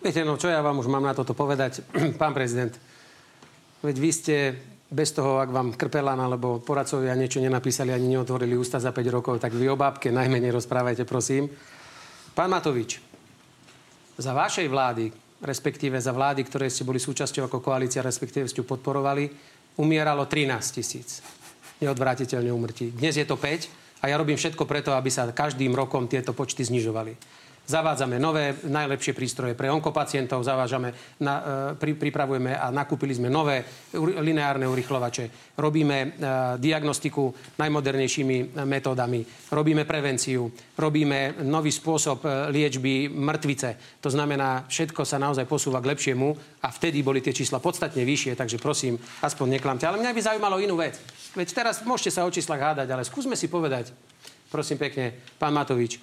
[0.00, 1.84] Viete, no čo ja vám už mám na toto povedať,
[2.20, 2.72] pán prezident.
[3.84, 4.36] Veď vy ste
[4.86, 9.42] bez toho, ak vám Krpelán alebo poradcovia niečo nenapísali ani neotvorili ústa za 5 rokov,
[9.42, 11.50] tak vy o bábke najmenej rozprávajte, prosím.
[12.32, 13.02] Pán Matovič,
[14.16, 15.10] za vašej vlády,
[15.42, 19.28] respektíve za vlády, ktoré ste boli súčasťou ako koalícia, respektíve ste ju podporovali,
[19.76, 21.20] umieralo 13 tisíc
[21.80, 22.96] neodvrátiteľne umrtí.
[22.96, 26.64] Dnes je to 5 a ja robím všetko preto, aby sa každým rokom tieto počty
[26.64, 27.12] znižovali.
[27.66, 31.42] Zavádzame nové, najlepšie prístroje pre onkopacientov, zavážame, na, e,
[31.74, 33.66] pri, pripravujeme a nakúpili sme nové
[33.98, 35.58] lineárne urychlovače.
[35.58, 36.06] Robíme e,
[36.62, 39.26] diagnostiku najmodernejšími metódami.
[39.50, 40.46] Robíme prevenciu.
[40.78, 43.98] Robíme nový spôsob e, liečby mŕtvice.
[43.98, 48.38] To znamená, všetko sa naozaj posúva k lepšiemu a vtedy boli tie čísla podstatne vyššie,
[48.38, 48.94] takže prosím,
[49.26, 49.90] aspoň neklamte.
[49.90, 51.02] Ale mňa by zaujímalo inú vec.
[51.34, 53.90] Veď teraz môžete sa o číslach hádať, ale skúsme si povedať,
[54.54, 55.98] prosím pekne, pán Matovič,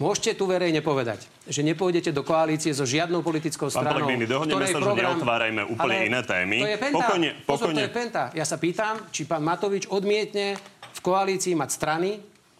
[0.00, 4.08] Môžete tu verejne povedať, že nepôjdete do koalície so žiadnou politickou stranou.
[4.08, 4.96] Pán dohodneme sa, program...
[4.96, 6.56] že neotvárajme úplne Ale iné témy.
[6.64, 6.96] To je penta.
[6.96, 7.44] Pokojne, pokojne.
[7.44, 8.22] Pozor, to je penta.
[8.32, 10.56] Ja sa pýtam, či pán Matovič odmietne
[10.96, 12.10] v koalícii mať strany,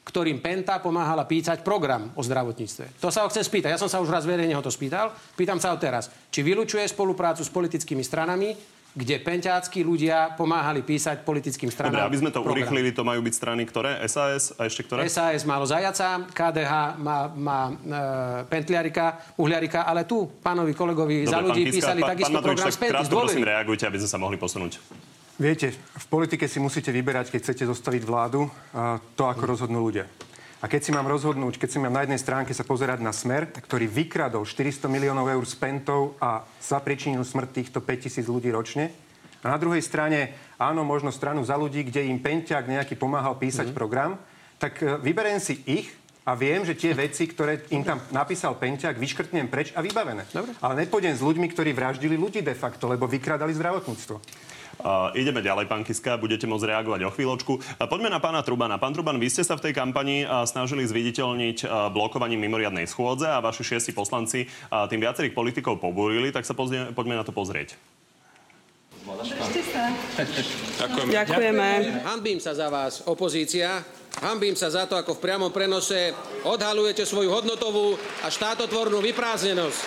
[0.04, 3.00] ktorým Penta pomáhala písať program o zdravotníctve.
[3.00, 3.72] To sa ho chcem spýtať.
[3.72, 5.14] Ja som sa už raz verejne ho to spýtal.
[5.38, 6.12] Pýtam sa ho teraz.
[6.34, 8.52] Či vylučuje spoluprácu s politickými stranami,
[8.90, 11.94] kde penťácky ľudia pomáhali písať politickým stranám.
[11.94, 12.58] Dobre, aby sme to program.
[12.58, 14.02] urýchlili, to majú byť strany ktoré?
[14.10, 15.06] SAS a ešte ktoré?
[15.06, 17.72] SAS málo Zajaca, KDH má, má e,
[18.50, 22.66] Pentliarika, Uhliarika, ale tu pánovi kolegovi Dobre, za ľudí Kiska, písali pán, takisto pán program
[22.66, 22.90] Penty.
[22.90, 24.72] Krátko prosím reagujte, aby sme sa mohli posunúť.
[25.40, 28.44] Viete, v politike si musíte vyberať, keď chcete zostaviť vládu,
[29.16, 30.04] to, ako rozhodnú ľudia.
[30.60, 33.48] A keď si mám rozhodnúť, keď si mám na jednej stránke sa pozerať na smer,
[33.48, 38.92] ktorý vykradol 400 miliónov eur z pentov a zapričinil smrť týchto 5000 ľudí ročne,
[39.40, 43.72] a na druhej strane, áno, možno stranu za ľudí, kde im Penťák nejaký pomáhal písať
[43.72, 43.76] mm.
[43.76, 44.20] program,
[44.60, 45.88] tak e, vyberiem si ich
[46.28, 50.28] a viem, že tie veci, ktoré im tam napísal Penťák, vyškrtnem preč a vybavené.
[50.28, 50.52] Dobre.
[50.60, 54.20] Ale nepôjdem s ľuďmi, ktorí vraždili ľudí de facto, lebo vykradali zdravotníctvo.
[54.80, 57.52] Uh, ideme ďalej, pán Kiska, budete môcť reagovať o chvíľočku.
[57.60, 58.80] Uh, poďme na pána Trubana.
[58.80, 63.28] Pán Truban, vy ste sa v tej kampani uh, snažili zviditeľniť uh, blokovaním mimoriadnej schôdze
[63.28, 67.36] a vaši šiesti poslanci uh, tým viacerých politikov pobúrili, tak sa pozrie, poďme na to
[67.36, 67.76] pozrieť.
[70.80, 71.10] Ďakujeme.
[71.12, 71.68] Ďakujeme.
[72.04, 73.84] Hanbím sa za vás, opozícia.
[74.20, 76.12] Hambím sa za to, ako v priamom prenose
[76.44, 79.80] odhalujete svoju hodnotovú a štátotvornú vyprázdnenosť.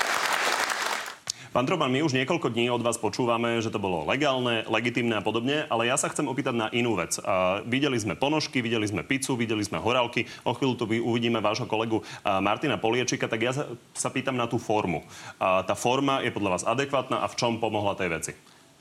[1.54, 5.22] Pán Troban, my už niekoľko dní od vás počúvame, že to bolo legálne, legitimné a
[5.22, 7.22] podobne, ale ja sa chcem opýtať na inú vec.
[7.22, 11.70] Uh, videli sme ponožky, videli sme pizzu, videli sme horálky, o chvíľu tu uvidíme vášho
[11.70, 13.54] kolegu Martina Poliečika, tak ja
[13.94, 15.06] sa, pýtam na tú formu.
[15.38, 18.34] Uh, tá forma je podľa vás adekvátna a v čom pomohla tej veci?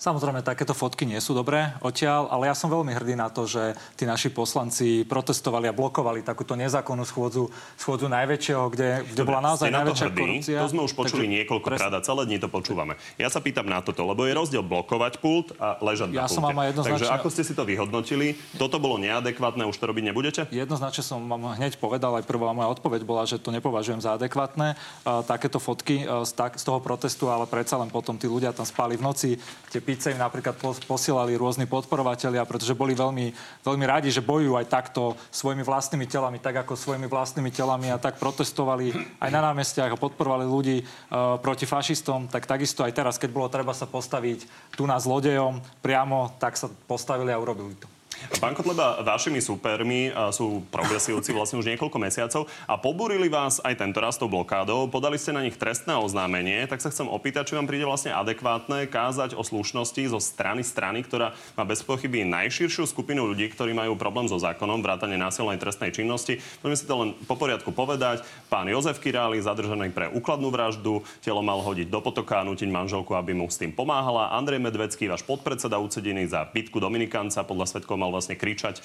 [0.02, 3.78] Samozrejme, takéto fotky nie sú dobré odtiaľ, ale ja som veľmi hrdý na to, že
[3.94, 7.46] tí naši poslanci protestovali a blokovali takúto nezákonnú schôdzu,
[7.78, 10.58] schôdzu najväčšieho, kde, kde Dobre, bola naozaj najväčšia hrdý, korupcia.
[10.58, 12.98] To sme už počuli Takže, niekoľkokrát a celé dni to počúvame.
[13.14, 16.34] Ja sa pýtam na toto, lebo je rozdiel blokovať pult a ležať ja na pulte.
[16.34, 16.98] Som vám jednoznačne...
[16.98, 18.26] Takže ako ste si to vyhodnotili?
[18.58, 20.40] Toto bolo neadekvátne, už to robiť nebudete?
[20.50, 24.74] Jednoznačne som vám hneď povedal, aj prvá moja odpoveď bola, že to nepovažujem za adekvátne.
[25.06, 28.50] Uh, takéto fotky uh, z, tak, z toho protestu, ale predsa len potom tí ľudia
[28.50, 29.38] tam spali v noci.
[29.70, 30.56] Tie pizze im napríklad
[30.88, 33.28] posielali rôzni podporovatelia, pretože boli veľmi,
[33.60, 38.00] veľmi radi, že bojujú aj takto svojimi vlastnými telami, tak ako svojimi vlastnými telami a
[38.00, 43.20] tak protestovali aj na námestiach a podporovali ľudí uh, proti fašistom, tak takisto aj teraz,
[43.20, 47.91] keď bolo treba sa postaviť tu na zlodejom priamo, tak sa postavili a urobili to.
[48.38, 53.98] Pán Kotleba, vašimi supermi sú progresívci vlastne už niekoľko mesiacov a pobúrili vás aj tento
[53.98, 54.86] raz tou blokádou.
[54.86, 58.86] Podali ste na nich trestné oznámenie, tak sa chcem opýtať, či vám príde vlastne adekvátne
[58.86, 63.98] kázať o slušnosti zo strany strany, ktorá má bez pochyby najširšiu skupinu ľudí, ktorí majú
[63.98, 66.38] problém so zákonom, vrátane násilnej trestnej činnosti.
[66.62, 68.22] Poďme si to len po poriadku povedať.
[68.46, 73.16] Pán Jozef Királi, zadržaný pre úkladnú vraždu, telo mal hodiť do potoka a nutiť manželku,
[73.16, 74.30] aby mu s tým pomáhala.
[74.36, 78.84] Andrej Medvecký, váš podpredseda ucedený za pitku Dominikanca, podľa svetkov mal vlastne kričať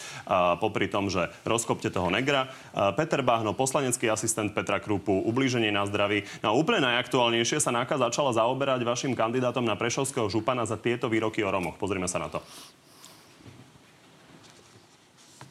[0.64, 2.48] popri tom, že rozkopte toho negra.
[2.96, 6.24] Peter Bahno, poslanecký asistent Petra Krupu, ublíženie na zdraví.
[6.40, 11.12] No a úplne najaktuálnejšie sa NAKA začala zaoberať vašim kandidátom na Prešovského župana za tieto
[11.12, 11.76] výroky o Romoch.
[11.76, 12.40] Pozrime sa na to.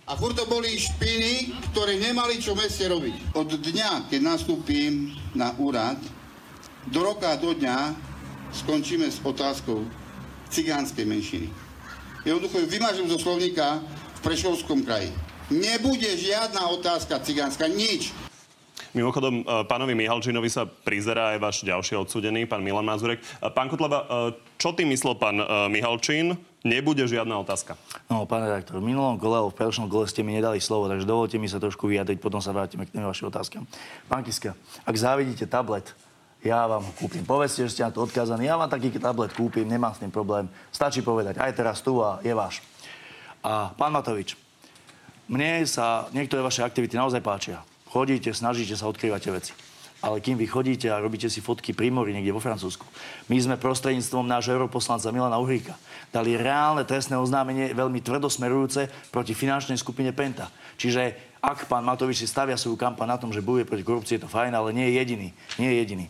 [0.07, 3.35] A furt to boli špiny, ktoré nemali čo v meste robiť.
[3.35, 5.99] Od dňa, keď nastúpim na úrad,
[6.87, 7.91] do roka do dňa
[8.55, 9.83] skončíme s otázkou
[10.47, 11.66] cigánskej menšiny
[12.27, 13.79] jednoducho ju vymažem zo slovníka
[14.19, 15.15] v Prešovskom kraji.
[15.47, 18.11] Nebude žiadna otázka cigánska, nič.
[18.97, 23.21] Mimochodom, e, pánovi Mihalčinovi sa prizerá aj váš ďalší odsudený, pán Milan Mazurek.
[23.21, 24.07] E, pán Kotleba, e,
[24.59, 25.39] čo tým myslel pán
[25.71, 26.35] Mihalčín?
[26.67, 27.79] Nebude žiadna otázka.
[28.11, 31.39] No, pán redaktor, v minulom kole v predošlom kole ste mi nedali slovo, takže dovolte
[31.39, 33.63] mi sa trošku vyjadriť, potom sa vrátime k tým vašim otázkam.
[34.11, 35.95] Pán Kiska, ak závidíte tablet,
[36.47, 37.27] ja vám ho kúpim.
[37.27, 40.47] Povedzte, že ste na to odkázaní, ja vám taký tablet kúpim, nemám s tým problém.
[40.71, 42.63] Stačí povedať, aj teraz tu a je váš.
[43.43, 44.39] A pán Matovič,
[45.27, 47.67] mne sa niektoré vaše aktivity naozaj páčia.
[47.91, 49.53] Chodíte, snažíte sa, odkrývate veci.
[50.05, 52.85] Ale kým vy chodíte a robíte si fotky pri mori niekde vo Francúzsku,
[53.33, 55.73] my sme prostredníctvom nášho europoslanca Milana Uhríka
[56.13, 60.53] dali reálne trestné oznámenie veľmi tvrdosmerujúce proti finančnej skupine Penta.
[60.77, 64.23] Čiže ak pán Matovič si stavia svoju kampaň na tom, že bojuje proti korupcii, je
[64.27, 65.29] to fajn, ale nie je jediný.
[65.57, 66.07] Nie je jediný.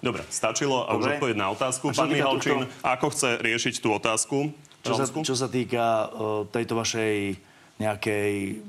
[0.00, 1.92] Dobre, stačilo a už odpoveď na otázku.
[1.92, 4.52] Pán Mihalčín, ako chce riešiť tú otázku?
[4.80, 7.36] Čo sa, čo sa týka uh, tejto vašej
[7.76, 8.64] nejakej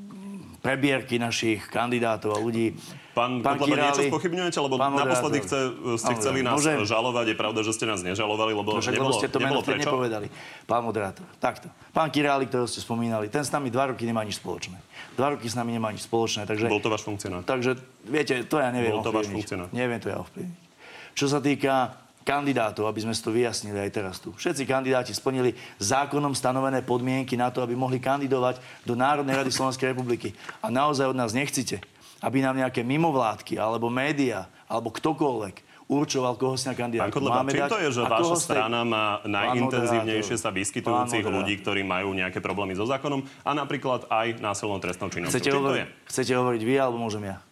[0.61, 2.77] prebierky našich kandidátov a ľudí.
[3.11, 4.59] Pán, pán Királi, niečo spochybňujete?
[4.61, 5.59] Lebo naposledy chce,
[5.99, 6.79] ste chceli nás môžem.
[6.85, 7.33] žalovať.
[7.33, 9.83] Je pravda, že ste nás nežalovali, lebo no, nebolo, ste to nebolo prečo?
[9.83, 10.31] nepovedali.
[10.63, 11.67] Pán moderátor, takto.
[11.91, 14.79] Pán Királi, ktorého ste spomínali, ten s nami dva roky nemá nič spoločné.
[15.19, 16.47] Dva roky s nami nemá nič spoločné.
[16.47, 17.43] Takže, Bol to váš funkcionár?
[17.43, 17.75] Takže,
[18.07, 19.67] viete, to ja neviem Bol to váš funkcionár?
[19.75, 20.70] Neviem to ja ovplyvniť.
[21.13, 24.29] Čo sa týka kandidátov, aby sme si to vyjasnili aj teraz tu.
[24.37, 29.91] Všetci kandidáti splnili zákonom stanovené podmienky na to, aby mohli kandidovať do Národnej rady Slovenskej
[29.91, 30.37] republiky.
[30.61, 31.81] A naozaj od nás nechcite,
[32.21, 37.43] aby nám nejaké mimovládky, alebo média, alebo ktokoľvek určoval, koho si na kandidát Pán Kodleba,
[37.51, 42.79] čím to je, že vaša strana má najintenzívnejšie sa vyskytujúcich ľudí, ktorí majú nejaké problémy
[42.79, 45.35] so zákonom a napríklad aj násilnou trestnou činnosťou?
[45.35, 47.43] Chcete, hovoriť, chcete hovoriť vy, alebo môžem ja?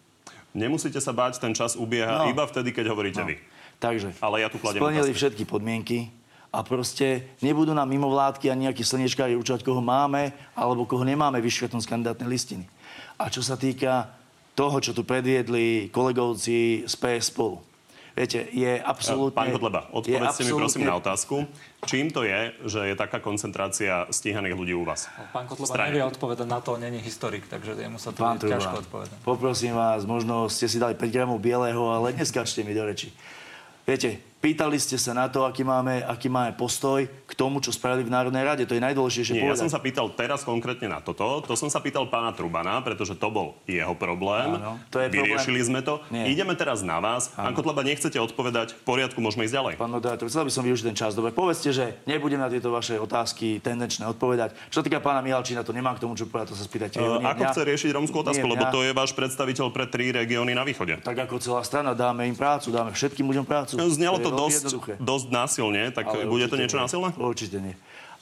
[0.56, 2.32] Nemusíte sa báť, ten čas ubieha no.
[2.32, 3.28] iba vtedy, keď hovoríte no.
[3.28, 3.38] vy.
[3.80, 5.16] Takže Ale ja tu splnili otázky.
[5.16, 6.12] všetky podmienky
[6.52, 11.88] a proste nebudú nám mimovládky a nejakí slnečkári určovať, koho máme alebo koho nemáme vyškrtnúť
[11.88, 12.64] z kandidátnej listiny.
[13.16, 14.12] A čo sa týka
[14.52, 17.64] toho, čo tu predviedli kolegovci z PS spolu.
[18.10, 19.38] Viete, je absolútne...
[19.38, 20.52] Pán Kotleba, odpovedzte absolútne...
[20.52, 21.34] mi prosím na otázku.
[21.86, 25.08] Čím to je, že je taká koncentrácia stíhaných ľudí u vás?
[25.32, 25.88] Pán Kotleba Strane.
[25.94, 29.16] nevie odpovedať na to, není historik, takže jemu sa to Pán ťažko odpovedať.
[29.24, 33.14] Poprosím vás, možno ste si dali 5 gramov bieleho, ale neskačte mi do reči.
[33.90, 38.08] Viete, Pýtali ste sa na to, aký máme, aký máme postoj k tomu, čo spravili
[38.08, 38.64] v Národnej rade.
[38.64, 39.60] To je najdôležitejšie Nie, povedať.
[39.60, 41.44] ja som sa pýtal teraz konkrétne na toto.
[41.44, 44.56] To som sa pýtal pána Trubana, pretože to bol jeho problém.
[44.56, 45.68] Áno, to je Vyriešili problém.
[45.68, 45.94] sme to.
[46.08, 46.32] Nie.
[46.32, 47.36] Ideme teraz na vás.
[47.36, 47.52] Áno.
[47.52, 48.80] Pán Kotleba, nechcete odpovedať?
[48.80, 49.74] V poriadku, môžeme ísť ďalej.
[49.76, 51.12] Pán moderátor, chcel by som využiť ten čas.
[51.12, 54.56] Dobre, povedzte, že nebudem na tieto vaše otázky tendenčné odpovedať.
[54.72, 56.96] Čo sa týka pána Mihalčína, to nemám k tomu, čo povedať, to sa spýtate.
[56.96, 60.56] Uh, ako mňa, chce riešiť romskú otázku, lebo to je váš predstaviteľ pre tri regióny
[60.56, 60.96] na východe.
[61.04, 63.76] Tak ako celá strana, dáme im prácu, dáme všetkým ľuďom prácu.
[63.76, 64.64] Znelo to, to dosť,
[65.02, 66.84] dosť násilne, tak Ale bude to niečo nie.
[66.86, 67.08] násilné?
[67.18, 67.74] Určite nie.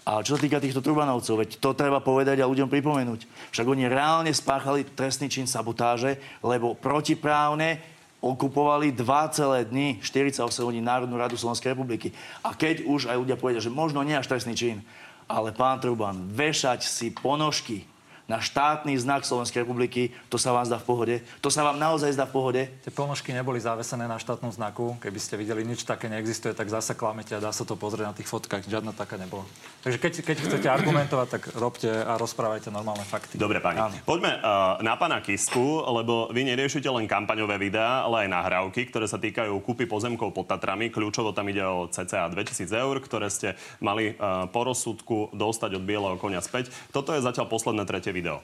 [0.08, 3.28] A čo sa týka týchto Trubanovcov, veď to treba povedať a ľuďom pripomenúť.
[3.52, 7.76] Však oni reálne spáchali trestný čin sabotáže, lebo protiprávne
[8.18, 12.10] okupovali dva celé dny, 48 hodín Národnú radu Slovenskej republiky.
[12.40, 14.80] A keď už aj ľudia povedia, že možno nie až trestný čin,
[15.28, 17.84] ale pán Truban, vešať si ponožky
[18.28, 21.16] na štátny znak Slovenskej republiky, to sa vám zdá v pohode?
[21.40, 22.62] To sa vám naozaj zdá v pohode?
[22.84, 25.00] Tie ponožky neboli zavesené na štátnom znaku.
[25.00, 28.14] Keby ste videli, nič také neexistuje, tak zase klamete a dá sa to pozrieť na
[28.14, 28.68] tých fotkách.
[28.68, 29.48] Žiadna taká nebola.
[29.80, 33.40] Takže keď, keď chcete argumentovať, tak robte a rozprávajte normálne fakty.
[33.40, 33.80] Dobre, pani.
[33.80, 33.96] Áno.
[34.04, 39.08] Poďme uh, na pána Kisku, lebo vy neriešite len kampaňové videá, ale aj nahrávky, ktoré
[39.08, 40.92] sa týkajú kúpy pozemkov pod Tatrami.
[40.92, 45.86] Kľúčovo tam ide o cca 2000 eur, ktoré ste mali uh, po rozsudku dostať od
[45.88, 46.68] bieleho konia späť.
[46.92, 48.42] Toto je zatiaľ posledné tretie video.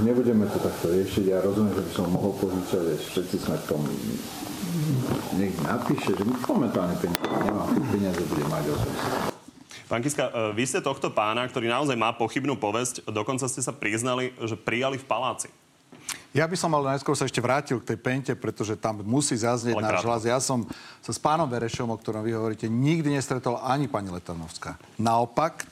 [0.00, 1.24] Nebudeme to takto riešiť.
[1.32, 3.80] Ja rozumiem, že by som mohol požičať, že všetci sme v tom
[5.38, 8.92] niekto napíše, že momentálne peniaze nemám, peniaze bude mať ozaj.
[9.84, 13.70] Pán Kiska, e, vy ste tohto pána, ktorý naozaj má pochybnú povesť, dokonca ste sa
[13.70, 15.48] priznali, že prijali v paláci.
[16.34, 19.78] Ja by som ale najskôr sa ešte vrátil k tej pente, pretože tam musí zaznieť
[19.78, 20.22] náš hlas.
[20.26, 20.66] Ja som
[20.98, 24.74] sa s pánom Verešom, o ktorom vy hovoríte, nikdy nestretol ani pani Letanovská.
[24.98, 25.62] Naopak,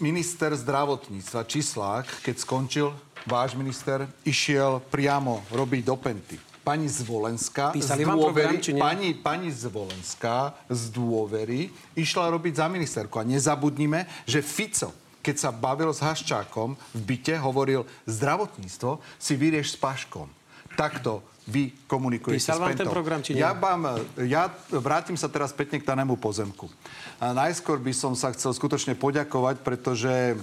[0.00, 2.92] minister zdravotníctva Čislák, keď skončil
[3.24, 6.36] váš minister, išiel priamo robiť do Penty.
[6.62, 13.18] Pani Zvolenská Písali z dôvery, program, pani, pani Zvolenská z dôvery išla robiť za ministerku.
[13.18, 14.94] A nezabudnime, že Fico,
[15.26, 20.30] keď sa bavil s Haščákom v byte, hovoril, zdravotníctvo si vyrieš s Paškom.
[20.78, 23.42] Takto vy komunikujete Písal vám ten program, či nie?
[23.42, 26.70] Ja, vám, ja vrátim sa teraz pekne k danému pozemku.
[27.18, 30.38] A najskôr by som sa chcel skutočne poďakovať, pretože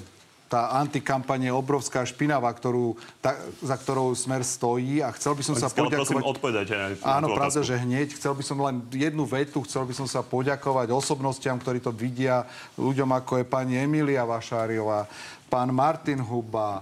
[0.49, 5.53] tá antikampaň je obrovská špinava, ktorú, tá, za ktorou smer stojí a chcel by som
[5.53, 6.09] sa poďakovať...
[6.09, 6.73] Prosím, odpovedajte
[7.05, 8.17] Áno, pravda, že hneď.
[8.17, 12.49] Chcel by som len jednu vetu, chcel by som sa poďakovať osobnostiam, ktorí to vidia,
[12.81, 15.05] ľuďom ako je pani Emília Vašáriová,
[15.53, 16.81] pán Martin Huba,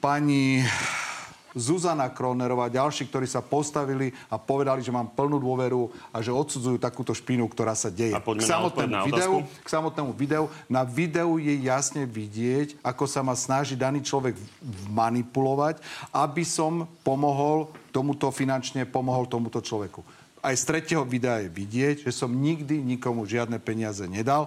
[0.00, 0.64] pani
[1.56, 6.34] Zuzana Kronerová a ďalší, ktorí sa postavili a povedali, že mám plnú dôveru a že
[6.34, 8.12] odsudzujú takúto špínu, ktorá sa deje.
[8.12, 9.34] A k samotnému, na videu,
[9.64, 10.44] k samotnému videu.
[10.68, 14.36] Na videu je jasne vidieť, ako sa ma snaží daný človek
[14.92, 15.80] manipulovať,
[16.12, 20.04] aby som pomohol tomuto finančne, pomohol tomuto človeku.
[20.38, 24.46] Aj z tretieho videa je vidieť, že som nikdy nikomu žiadne peniaze nedal.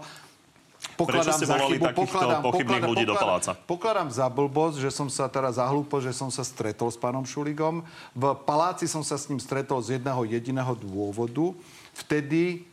[0.97, 3.51] Pokladám Prečo ste volali chybu, takýchto pokladám, pochybných ľudí pokladám, do paláca?
[3.53, 7.21] Pokladám za blbosť, že som sa teraz za hlúpo, že som sa stretol s pánom
[7.21, 7.85] Šuligom.
[8.17, 11.53] V paláci som sa s ním stretol z jedného jediného dôvodu.
[11.93, 12.65] Vtedy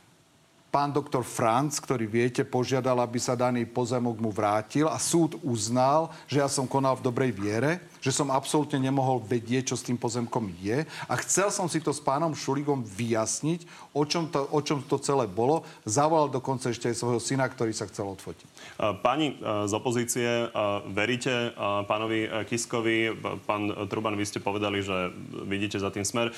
[0.69, 6.13] pán doktor Franc, ktorý viete, požiadal, aby sa daný pozemok mu vrátil a súd uznal,
[6.29, 9.99] že ja som konal v dobrej viere, že som absolútne nemohol vedieť, čo s tým
[9.99, 14.61] pozemkom je a chcel som si to s pánom Šuligom vyjasniť, o čom to, o
[14.63, 15.67] čom to celé bolo.
[15.83, 18.79] Zavolal dokonca ešte aj svojho syna, ktorý sa chcel odfotiť.
[19.03, 20.49] Pani z opozície,
[20.93, 21.53] veríte
[21.87, 23.13] pánovi Kiskovi?
[23.47, 25.11] Pán Truban, vy ste povedali, že
[25.47, 26.31] vidíte za tým smer.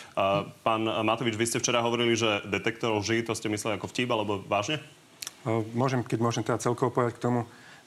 [0.64, 4.40] Pán Matovič, vy ste včera hovorili, že detektorov ží, to ste mysleli ako vtip, alebo
[4.48, 4.80] vážne?
[5.72, 7.40] Môžem, keď môžem teda celkovo povedať k tomu.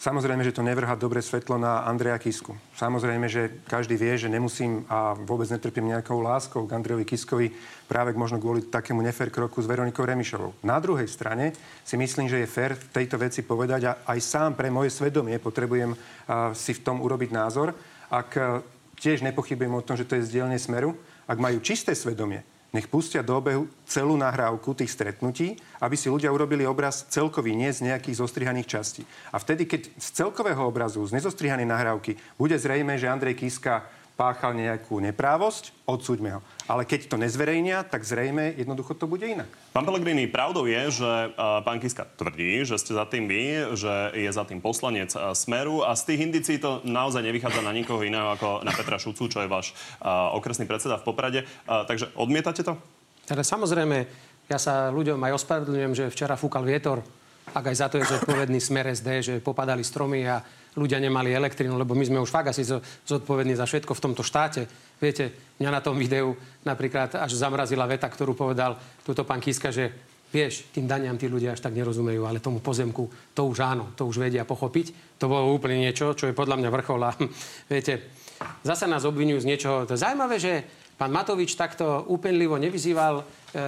[0.03, 2.51] Samozrejme, že to nevrhá dobre svetlo na Andreja Kisku.
[2.75, 7.55] Samozrejme, že každý vie, že nemusím a vôbec netrpím nejakou láskou k Andrejovi Kiskovi
[7.87, 10.59] práve možno kvôli takému nefér kroku s Veronikou Remišovou.
[10.59, 11.55] Na druhej strane
[11.87, 15.39] si myslím, že je fér v tejto veci povedať a aj sám pre moje svedomie
[15.39, 15.95] potrebujem
[16.51, 17.71] si v tom urobiť názor.
[18.11, 18.35] Ak
[18.99, 20.99] tiež nepochybujem o tom, že to je zdieľne smeru,
[21.31, 26.33] ak majú čisté svedomie, nech pustia do obehu celú nahrávku tých stretnutí, aby si ľudia
[26.33, 29.06] urobili obraz celkový, nie z nejakých zostrihaných častí.
[29.29, 34.53] A vtedy, keď z celkového obrazu, z nezostrihanej nahrávky, bude zrejme, že Andrej Kiska páchal
[34.53, 36.41] nejakú neprávosť, odsúďme ho.
[36.69, 39.49] Ale keď to nezverejnia, tak zrejme jednoducho to bude inak.
[39.73, 44.13] Pán Pelegrini, pravdou je, že uh, pán Kiska tvrdí, že ste za tým vy, že
[44.13, 48.05] je za tým poslanec uh, Smeru a z tých indícií to naozaj nevychádza na nikoho
[48.05, 51.39] iného ako na Petra Šucu, čo je váš uh, okresný predseda v Poprade.
[51.65, 52.77] Uh, takže odmietate to?
[53.25, 54.05] Teda samozrejme,
[54.45, 57.01] ja sa ľuďom aj ospravedlňujem, že včera fúkal vietor,
[57.51, 60.39] ak aj za to je zodpovedný smer SD, že popadali stromy a
[60.74, 62.65] ľudia nemali elektrinu, lebo my sme už fakt asi
[63.06, 64.65] zodpovední za všetko v tomto štáte.
[64.98, 66.34] Viete, mňa na tom videu
[66.65, 69.94] napríklad až zamrazila veta, ktorú povedal túto pán Kiska, že
[70.34, 73.06] vieš, tým daniam tí ľudia až tak nerozumejú, ale tomu pozemku
[73.38, 75.17] to už áno, to už vedia pochopiť.
[75.21, 77.02] To bolo úplne niečo, čo je podľa mňa vrchol.
[77.06, 77.13] A
[77.74, 78.10] viete,
[78.65, 79.86] zase nás obvinujú z niečoho.
[79.86, 80.65] To je zaujímavé, že
[80.98, 83.24] pán Matovič takto úpenlivo nevyzýval e,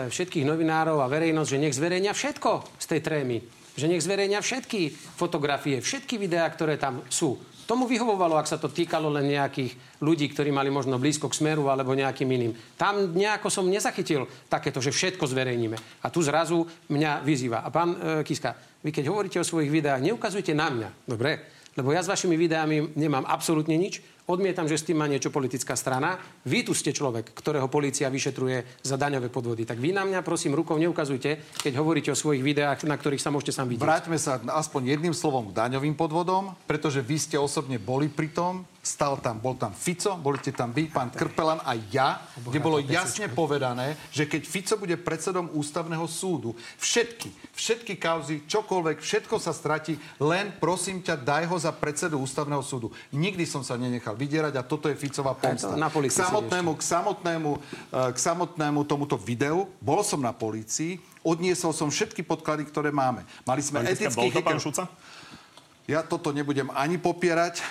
[0.10, 3.38] všetkých novinárov a verejnosť, že nech zverejnia všetko z tej trémy
[3.76, 7.36] že nech zverejňa všetky fotografie, všetky videá, ktoré tam sú.
[7.66, 11.66] Tomu vyhovovalo, ak sa to týkalo len nejakých ľudí, ktorí mali možno blízko k smeru
[11.66, 12.54] alebo nejakým iným.
[12.78, 16.06] Tam nejako som nezachytil takéto, že všetko zverejníme.
[16.06, 16.62] A tu zrazu
[16.94, 17.66] mňa vyzýva.
[17.66, 18.54] A pán e, Kiska,
[18.86, 20.90] vy keď hovoríte o svojich videách, neukazujte na mňa.
[21.10, 21.32] Dobre?
[21.74, 23.98] Lebo ja s vašimi videami nemám absolútne nič.
[24.26, 26.18] Odmietam, že s tým má niečo politická strana.
[26.50, 29.70] Vy tu ste človek, ktorého policia vyšetruje za daňové podvody.
[29.70, 33.30] Tak vy na mňa, prosím, rukou neukazujte, keď hovoríte o svojich videách, na ktorých sa
[33.30, 33.86] môžete sám vidieť.
[33.86, 38.66] Vráťme sa aspoň jedným slovom k daňovým podvodom, pretože vy ste osobne boli pri tom,
[38.86, 42.78] stal tam, bol tam Fico, boli ste tam vy, pán Krpelan a ja, kde bolo
[42.78, 49.58] jasne povedané, že keď Fico bude predsedom ústavného súdu, všetky, všetky kauzy, čokoľvek, všetko sa
[49.58, 52.94] stratí, len prosím ťa, daj ho za predsedu ústavného súdu.
[53.10, 55.76] Nikdy som sa nenechal vydierať a toto je Ficová pomsta.
[55.76, 61.76] Na k samotnému, k samotnému, eh, k samotnému tomuto videu, bol som na polícii, odniesol
[61.76, 63.28] som všetky podklady, ktoré máme.
[63.44, 64.42] Mali sme etických...
[65.86, 67.62] Ja toto nebudem ani popierať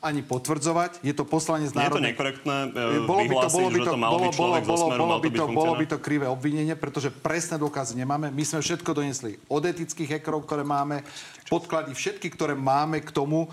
[0.00, 1.04] ani potvrdzovať.
[1.04, 2.16] Je to poslanec národnej...
[2.16, 4.86] Je to nekorektné uh, bolo by to, bolo by to, že to mal bolo, bolo,
[4.88, 8.32] smeru, bolo, by to, bolo by to krivé obvinenie, pretože presné dôkazy nemáme.
[8.32, 11.04] My sme všetko donesli od etických hekerov, ktoré máme,
[11.52, 13.52] podklady všetky, ktoré máme k tomu,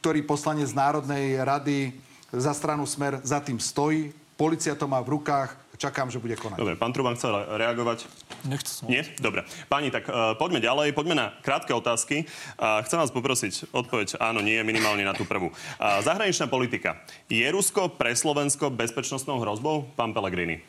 [0.00, 1.92] ktorý poslanec Národnej rady
[2.32, 4.16] za stranu Smer za tým stojí.
[4.40, 6.60] Polícia to má v rukách čakám, že bude konať.
[6.60, 8.04] Dobre, pán Truban chcel reagovať?
[8.44, 8.84] Nechcem.
[8.84, 9.02] Nie?
[9.16, 9.48] Dobre.
[9.72, 12.28] Páni, tak uh, poďme ďalej, poďme na krátke otázky.
[12.60, 15.48] Uh, chcem vás poprosiť odpoveď áno, nie, minimálne na tú prvú.
[15.52, 17.00] Uh, zahraničná politika.
[17.32, 19.88] Je Rusko pre Slovensko bezpečnostnou hrozbou?
[19.96, 20.60] Pán Pellegrini.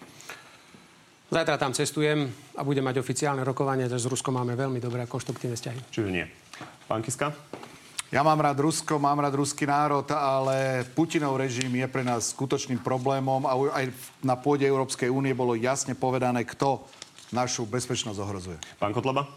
[1.31, 2.27] Zajtra tam cestujem
[2.59, 5.79] a budem mať oficiálne rokovanie, že s Ruskom máme veľmi dobré a konštruktívne vzťahy.
[5.91, 6.27] Čiže nie.
[6.91, 7.31] Pán Kiska?
[8.11, 12.83] Ja mám rád Rusko, mám rád ruský národ, ale Putinov režim je pre nás skutočným
[12.83, 13.87] problémom a aj
[14.19, 16.83] na pôde Európskej únie bolo jasne povedané, kto
[17.31, 18.59] našu bezpečnosť ohrozuje.
[18.83, 19.31] Pán Kotleba?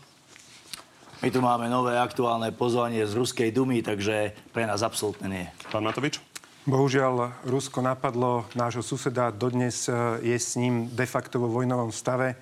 [1.22, 5.46] My tu máme nové aktuálne pozvanie z Ruskej dumy, takže pre nás absolútne nie.
[5.70, 6.18] Pán Matovič?
[6.66, 12.34] Bohužiaľ, Rusko napadlo nášho suseda, dodnes e, je s ním de facto vo vojnovom stave.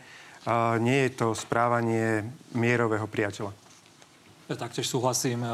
[0.80, 2.24] Nie je to správanie
[2.56, 3.52] mierového priateľa.
[4.48, 5.44] Ja taktiež súhlasím.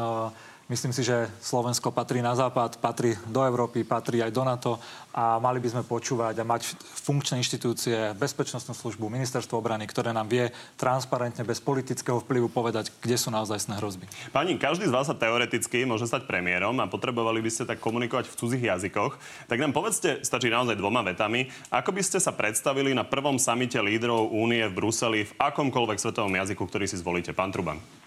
[0.69, 4.77] Myslím si, že Slovensko patrí na západ, patrí do Európy, patrí aj do NATO
[5.09, 10.29] a mali by sme počúvať a mať funkčné inštitúcie, bezpečnostnú službu, ministerstvo obrany, ktoré nám
[10.29, 14.05] vie transparentne, bez politického vplyvu povedať, kde sú naozajstné hrozby.
[14.29, 18.29] Pani, každý z vás sa teoreticky môže stať premiérom a potrebovali by ste tak komunikovať
[18.29, 19.17] v cudzích jazykoch.
[19.49, 23.81] Tak nám povedzte, stačí naozaj dvoma vetami, ako by ste sa predstavili na prvom samite
[23.81, 27.33] lídrov únie v Bruseli v akomkoľvek svetovom jazyku, ktorý si zvolíte.
[27.33, 27.98] Pán Truban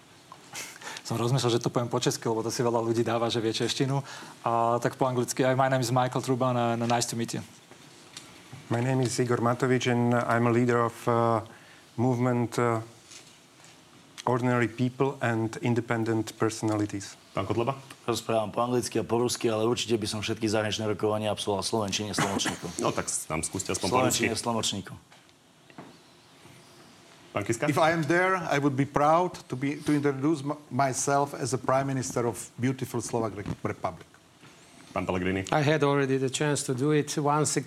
[1.03, 3.51] som rozmýšľal, že to poviem po česky, lebo to si veľa ľudí dáva, že vie
[3.51, 3.99] češtinu.
[4.47, 7.43] A tak po anglicky, my name is Michael Truban and nice to meet you.
[8.71, 11.43] My name is Igor Matovič and I'm a leader of uh,
[11.99, 12.79] movement uh,
[14.23, 17.19] Ordinary People and Independent Personalities.
[17.35, 17.75] Pán Kotleba?
[18.07, 22.15] Rozprávam po anglicky a po rusky, ale určite by som všetky zahraničné rokovania absolvoval slovenčine
[22.15, 22.23] s
[22.79, 24.31] No tak nám skúste aspoň po rusky.
[24.31, 24.95] Slovenčine s Kiska?
[27.35, 31.57] If I am there, I would be proud to, be, to introduce myself as the
[31.57, 34.05] Prime Minister of beautiful Slovak Republic.
[34.93, 35.43] Pán Pellegrini.
[35.51, 37.57] I had already the chance to do it once,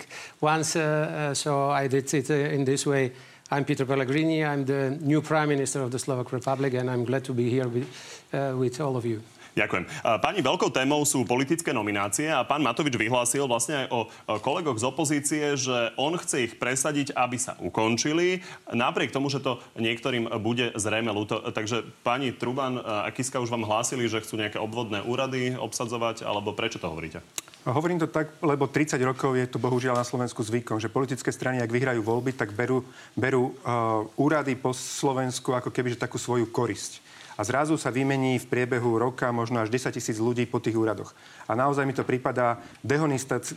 [0.40, 3.12] once uh, uh, so I did it uh, in this way.
[3.50, 4.44] I'm Peter Pellegrini.
[4.44, 7.66] I'm the new Prime Minister of the Slovak Republic, and I'm glad to be here
[7.66, 9.22] with, uh, with all of you.
[9.56, 9.88] Ďakujem.
[10.20, 14.00] Pani, veľkou témou sú politické nominácie a pán Matovič vyhlásil vlastne aj o
[14.44, 19.56] kolegoch z opozície, že on chce ich presadiť, aby sa ukončili, napriek tomu, že to
[19.80, 21.40] niektorým bude zrejme ľúto.
[21.56, 26.52] Takže pani Truban a Kiska už vám hlásili, že chcú nejaké obvodné úrady obsadzovať, alebo
[26.52, 27.24] prečo to hovoríte?
[27.66, 31.64] Hovorím to tak, lebo 30 rokov je tu bohužiaľ na Slovensku zvykom, že politické strany,
[31.64, 32.84] ak vyhrajú voľby, tak berú,
[33.18, 37.02] berú uh, úrady po Slovensku ako keby takú svoju korisť.
[37.36, 41.12] A zrazu sa vymení v priebehu roka možno až 10 tisíc ľudí po tých úradoch.
[41.46, 42.64] A naozaj mi to prípada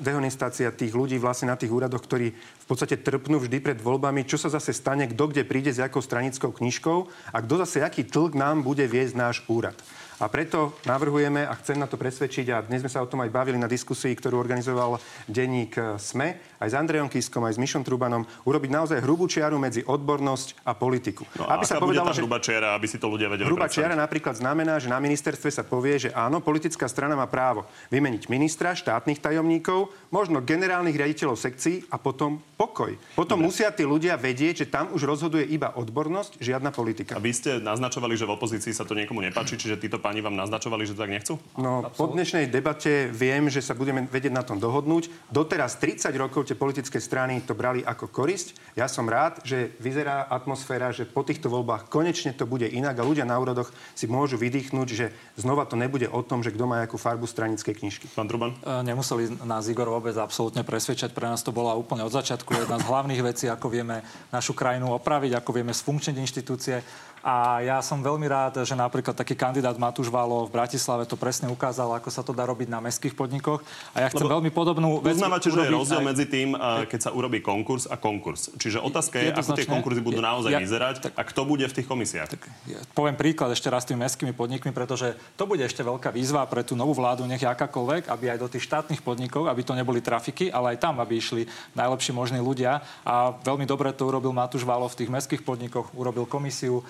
[0.03, 4.35] dehonestácia tých ľudí vlastne na tých úradoch, ktorí v podstate trpnú vždy pred voľbami, čo
[4.35, 6.97] sa zase stane, kto kde príde s akou stranickou knižkou
[7.31, 9.79] a kto zase aký tlk nám bude viesť náš úrad.
[10.19, 13.31] A preto navrhujeme, a chcem na to presvedčiť, a dnes sme sa o tom aj
[13.31, 14.99] bavili na diskusii, ktorú organizoval
[15.31, 19.81] denník SME, aj s Andrejom Kiskom, aj s Mišom Trubanom, urobiť naozaj hrubú čiaru medzi
[19.87, 21.23] odbornosť a politiku.
[21.39, 24.37] No, aby sa povedalo, že hrubá čiara, aby si to ľudia vedeli Hrubá čiara napríklad
[24.37, 29.23] znamená, že na ministerstve sa povie, že áno, politická strana má právo vymeniť ministra, štátnych
[29.23, 32.91] tajomníkov, možno generálnych riaditeľov sekcií a potom pokoj.
[33.15, 33.47] Potom Dobre.
[33.47, 37.15] musia tí ľudia vedieť, že tam už rozhoduje iba odbornosť, žiadna politika.
[37.15, 40.35] A vy ste naznačovali, že v opozícii sa to niekomu nepáči, čiže títo páni vám
[40.35, 41.33] naznačovali, že to tak nechcú?
[41.55, 41.95] No, Absolut.
[41.95, 45.07] po dnešnej debate viem, že sa budeme vedieť na tom dohodnúť.
[45.31, 48.57] Doteraz 30 rokov tie politické strany to brali ako korisť.
[48.73, 53.05] Ja som rád, že vyzerá atmosféra, že po týchto voľbách konečne to bude inak a
[53.05, 56.81] ľudia na úrodoch si môžu vydýchnuť, že znova to nebude o tom, že kto má
[56.81, 58.09] akú farbu stranickej knižky.
[58.17, 58.57] Pán Truban?
[58.65, 61.13] E, nemuseli nás Igor vôbec absolútne presvedčať.
[61.13, 64.01] Pre nás to bola úplne od začiatku jedna z hlavných vecí, ako vieme
[64.33, 66.81] našu krajinu opraviť, ako vieme sfunkčniť inštitúcie.
[67.19, 71.51] A ja som veľmi rád, že napríklad taký kandidát Matúš Valo v Bratislave to presne
[71.51, 73.59] ukázal, ako sa to dá robiť na mestských podnikoch.
[73.91, 76.07] A ja chcem Lebo veľmi podobnú vec Uznávate, že je rozdiel aj...
[76.07, 76.55] medzi tým,
[76.87, 78.55] keď sa urobí konkurs a konkurs.
[78.55, 81.73] Čiže otázka je, ako tie konkurzy budú naozaj ja, vyzerať tak, a kto bude v
[81.75, 82.27] tých komisiách.
[82.39, 82.41] Tak,
[82.71, 86.63] ja poviem príklad ešte raz tými mestskými podnikmi, pretože to bude ešte veľká výzva pre
[86.63, 89.99] tú novú vládu, nech je akákoľvek, aby aj do tých štátnych podnikov, aby to neboli
[89.99, 91.43] trafiky, ale aj tam, aby išli
[91.75, 92.79] najlepší možní ľudia.
[93.03, 96.81] A veľmi dobre to urobil Matúš Valo v tých mestských podnikoch, urobil komisiu,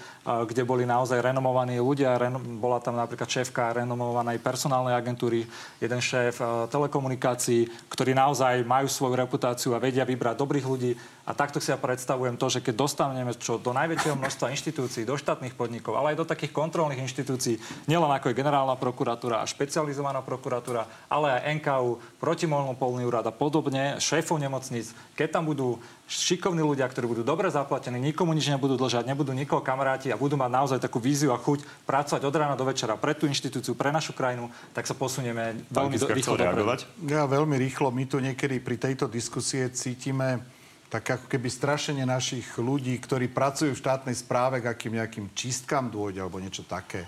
[0.45, 2.19] kde boli na naozaj renomovaní ľudia.
[2.59, 5.47] Bola tam napríklad šéfka renomovanej personálnej agentúry,
[5.80, 10.91] jeden šéf uh, telekomunikácií, ktorí naozaj majú svoju reputáciu a vedia vybrať dobrých ľudí.
[11.23, 15.15] A takto si ja predstavujem to, že keď dostaneme čo do najväčšieho množstva inštitúcií, do
[15.15, 20.25] štátnych podnikov, ale aj do takých kontrolných inštitúcií, nielen ako je generálna prokuratúra a špecializovaná
[20.25, 25.77] prokuratúra, ale aj NKU, protimonopolný úrad a podobne, šéfov nemocníc, keď tam budú
[26.10, 30.34] šikovní ľudia, ktorí budú dobre zaplatení, nikomu nič nebudú dlžať, nebudú nikoho kamaráti a budú
[30.41, 33.93] mať naozaj takú víziu a chuť pracovať od rána do večera pre tú inštitúciu, pre
[33.93, 36.80] našu krajinu, tak sa posunieme veľmi do, rýchlo reagovať?
[37.05, 37.93] Ja veľmi rýchlo.
[37.93, 40.41] My tu niekedy pri tejto diskusie cítime
[40.89, 45.93] tak ako keby strašenie našich ľudí, ktorí pracujú v štátnej správe, k akým nejakým čistkám
[45.93, 47.05] dôjde alebo niečo také.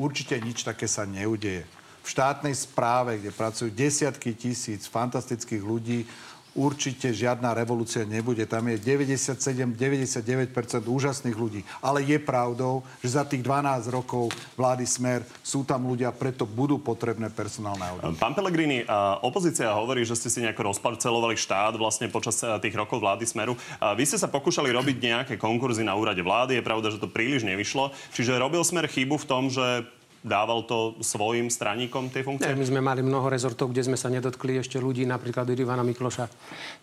[0.00, 1.68] Určite nič také sa neudeje.
[2.00, 6.08] V štátnej správe, kde pracujú desiatky tisíc fantastických ľudí,
[6.58, 8.42] určite žiadna revolúcia nebude.
[8.50, 10.50] Tam je 97-99%
[10.90, 11.62] úžasných ľudí.
[11.78, 16.82] Ale je pravdou, že za tých 12 rokov vlády Smer sú tam ľudia, preto budú
[16.82, 18.18] potrebné personálne audity.
[18.18, 18.82] Pán Pellegrini,
[19.22, 23.54] opozícia hovorí, že ste si nejako rozparcelovali štát vlastne počas tých rokov vlády Smeru.
[23.94, 26.58] Vy ste sa pokúšali robiť nejaké konkurzy na úrade vlády.
[26.58, 27.94] Je pravda, že to príliš nevyšlo.
[28.10, 29.86] Čiže robil Smer chybu v tom, že
[30.22, 32.50] dával to svojim straníkom tie funkcie?
[32.50, 36.26] Nie, my sme mali mnoho rezortov, kde sme sa nedotkli ešte ľudí, napríklad Ivana Mikloša.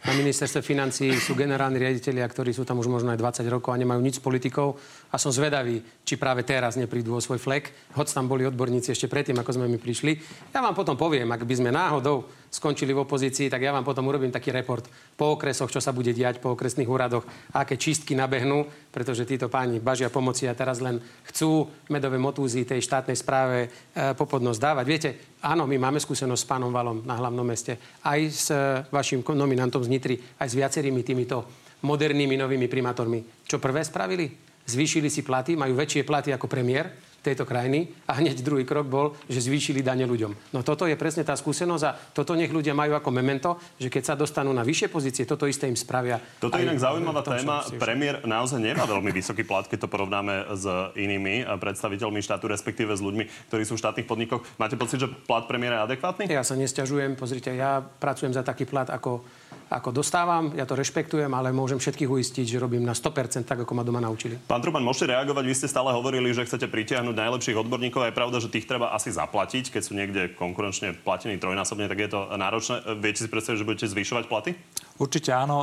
[0.07, 3.81] Na ministerstve financí sú generálni riaditeľia, ktorí sú tam už možno aj 20 rokov a
[3.81, 4.79] nemajú nič s politikou.
[5.11, 7.75] A som zvedavý, či práve teraz neprídu o svoj flek.
[7.95, 10.15] Hoď tam boli odborníci ešte predtým, ako sme mi prišli.
[10.55, 14.07] Ja vám potom poviem, ak by sme náhodou skončili v opozícii, tak ja vám potom
[14.07, 14.87] urobím taký report
[15.19, 18.63] po okresoch, čo sa bude diať po okresných úradoch, aké čistky nabehnú,
[18.95, 23.69] pretože títo páni bažia pomoci a teraz len chcú medové motúzy tej štátnej správe e,
[24.15, 24.85] popodnosť dávať.
[24.87, 25.09] Viete,
[25.43, 27.75] áno, my máme skúsenosť s pánom Valom na hlavnom meste,
[28.07, 31.43] aj s e, vašim nominantom z Nitry, aj s viacerými týmito
[31.83, 33.43] modernými novými primátormi.
[33.43, 34.31] Čo prvé spravili?
[34.65, 36.89] Zvýšili si platy, majú väčšie platy ako premiér,
[37.25, 40.53] tejto krajiny a hneď druhý krok bol, že zvýšili dane ľuďom.
[40.53, 44.03] No toto je presne tá skúsenosť a toto nech ľudia majú ako memento, že keď
[44.03, 46.21] sa dostanú na vyššie pozície, toto isté im spravia.
[46.37, 47.65] Toto je inak zaujímavá téma.
[47.81, 53.01] Premiér naozaj nemá veľmi vysoký plat, keď to porovnáme s inými predstaviteľmi štátu, respektíve s
[53.01, 54.45] ľuďmi, ktorí sú v štátnych podnikoch.
[54.61, 56.29] Máte pocit, že plat premiéra je adekvátny?
[56.29, 57.17] Ja sa nesťažujem.
[57.17, 59.25] Pozrite, ja pracujem za taký plat ako
[59.69, 63.73] ako dostávam, ja to rešpektujem, ale môžem všetkých uistiť, že robím na 100% tak, ako
[63.73, 64.37] ma doma naučili.
[64.45, 68.05] Pán Truban, môžete reagovať, vy ste stále hovorili, že chcete pritiahnuť najlepších odborníkov.
[68.05, 72.09] Je pravda, že tých treba asi zaplatiť, keď sú niekde konkurenčne platení trojnásobne, tak je
[72.11, 72.99] to náročné.
[72.99, 74.51] Viete si predstaviť, že budete zvyšovať platy?
[74.95, 75.59] Určite áno.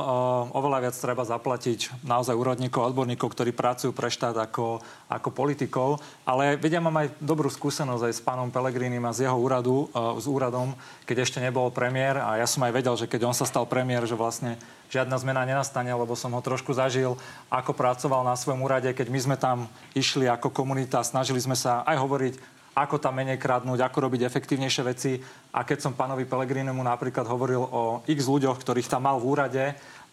[0.53, 4.77] Oveľa viac treba zaplatiť naozaj úrodníkov, odborníkov, ktorí pracujú pre štát ako,
[5.09, 5.97] ako politikov.
[6.21, 10.25] Ale vedia, mám aj dobrú skúsenosť aj s pánom Pelegrínim a z jeho úradu, s
[10.29, 10.77] úradom,
[11.09, 12.21] keď ešte nebol premiér.
[12.21, 14.57] A ja som aj vedel, že keď on sa stal premiér, že vlastne
[14.89, 17.17] žiadna zmena nenastane, lebo som ho trošku zažil,
[17.49, 21.85] ako pracoval na svojom úrade, keď my sme tam išli ako komunita, snažili sme sa
[21.85, 22.33] aj hovoriť
[22.73, 25.21] ako tam menej kradnúť, ako robiť efektívnejšie veci.
[25.53, 29.63] A keď som pánovi Pelegrinemu napríklad hovoril o x ľuďoch, ktorých tam mal v úrade,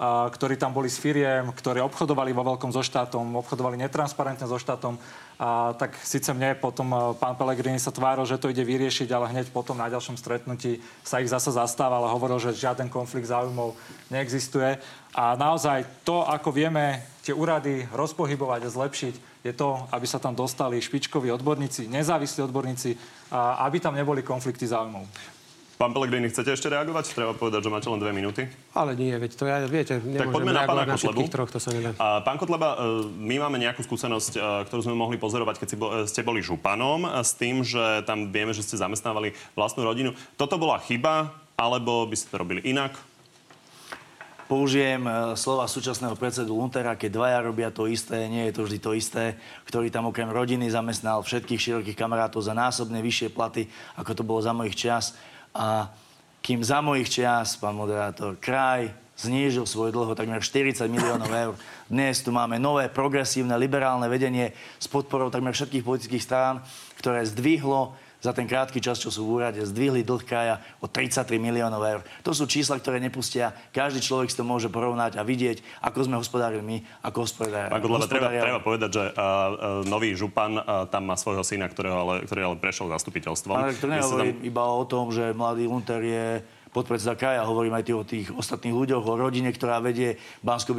[0.01, 4.97] ktorí tam boli s firiem, ktorí obchodovali vo veľkom so štátom, obchodovali netransparentne so štátom.
[5.37, 9.53] A tak síce mne potom pán Pelegrini sa tváril, že to ide vyriešiť, ale hneď
[9.53, 13.77] potom na ďalšom stretnutí sa ich zase zastával a hovoril, že žiaden konflikt záujmov
[14.09, 14.81] neexistuje.
[15.13, 20.33] A naozaj to, ako vieme tie úrady rozpohybovať a zlepšiť, je to, aby sa tam
[20.33, 22.97] dostali špičkoví odborníci, nezávislí odborníci,
[23.33, 25.05] a aby tam neboli konflikty záujmov.
[25.81, 27.17] Pán Pelegrini, chcete ešte reagovať?
[27.17, 28.45] Treba povedať, že máte len dve minúty.
[28.77, 31.33] Ale nie, veď to ja, viete, tak poďme na pána na Kotlebu.
[31.33, 31.97] troch, to sa nedá.
[31.97, 35.69] A, pán Kotleba, e, my máme nejakú skúsenosť, e, ktorú sme mohli pozorovať, keď
[36.05, 40.13] ste boli županom, s tým, že tam vieme, že ste zamestnávali vlastnú rodinu.
[40.37, 42.93] Toto bola chyba, alebo by ste to robili inak?
[44.51, 48.79] použijem e, slova súčasného predsedu Luntera, keď dvaja robia to isté, nie je to vždy
[48.83, 49.39] to isté,
[49.71, 54.43] ktorý tam okrem rodiny zamestnal všetkých širokých kamarátov za násobne vyššie platy, ako to bolo
[54.43, 55.15] za mojich čas.
[55.55, 55.91] A
[56.41, 58.91] kým za mojich čias, pán moderátor, kraj
[59.21, 61.55] znížil svoj dlho takmer 40 miliónov eur.
[61.93, 66.65] Dnes tu máme nové, progresívne, liberálne vedenie s podporou takmer všetkých politických strán,
[66.97, 71.41] ktoré zdvihlo za ten krátky čas, čo sú v úrade, zdvihli dlh kraja o 33
[71.41, 72.01] miliónov eur.
[72.23, 73.57] To sú čísla, ktoré nepustia.
[73.73, 77.73] Každý človek si to môže porovnať a vidieť, ako sme hospodárili my, ako hospodárili.
[77.73, 79.49] Pán Godleva, treba, treba povedať, že uh, uh,
[79.89, 83.57] nový župan uh, tam má svojho syna, ktorého ale, ktorý ale prešiel zastupiteľstvom.
[83.57, 84.49] Ale to nehovorím tam...
[84.53, 86.27] iba o tom, že mladý Lunter je
[86.71, 90.15] podpredseda kraja, hovorím aj o tých ostatných ľuďoch, o rodine, ktorá vedie
[90.47, 90.79] bansko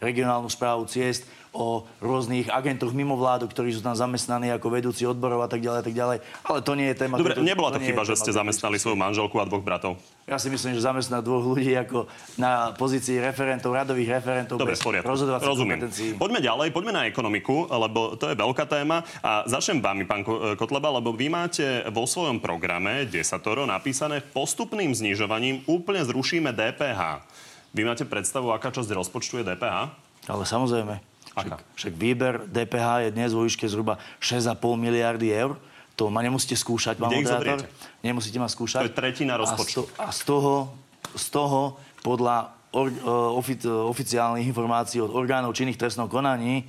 [0.00, 5.42] regionálnu správu ciest, o rôznych agentoch mimo vládu, ktorí sú tam zamestnaní ako vedúci odborov
[5.42, 6.18] a tak ďalej, a tak ďalej.
[6.46, 7.18] Ale to nie je téma.
[7.18, 9.98] Dobre, to, nebola to, to chyba, že ste zamestnali svoju manželku a dvoch bratov?
[10.30, 12.06] Ja si myslím, že zamestnať dvoch ľudí ako
[12.38, 16.08] na pozícii referentov, radových referentov Dobre, bez rozhodovacích kompetencií.
[16.14, 19.02] Poďme ďalej, poďme na ekonomiku, lebo to je veľká téma.
[19.26, 20.22] A začnem vami, pán
[20.54, 27.26] Kotleba, lebo vy máte vo svojom programe desatoro napísané postupným znižovaním úplne zrušíme DPH.
[27.74, 29.90] Vy máte predstavu, aká časť rozpočtu je DPH?
[30.30, 31.09] Ale samozrejme.
[31.30, 35.56] Však, však výber DPH je dnes vo výške zhruba 6,5 miliardy eur.
[35.94, 37.68] To ma nemusíte skúšať, pán moderátor.
[38.00, 38.88] Nemusíte ma skúšať.
[38.88, 39.84] To je tretina rozpočtu.
[40.00, 40.74] A z, toho,
[41.12, 42.88] z toho podľa or,
[43.36, 46.64] ofi, oficiálnych informácií od orgánov činných trestnom konaní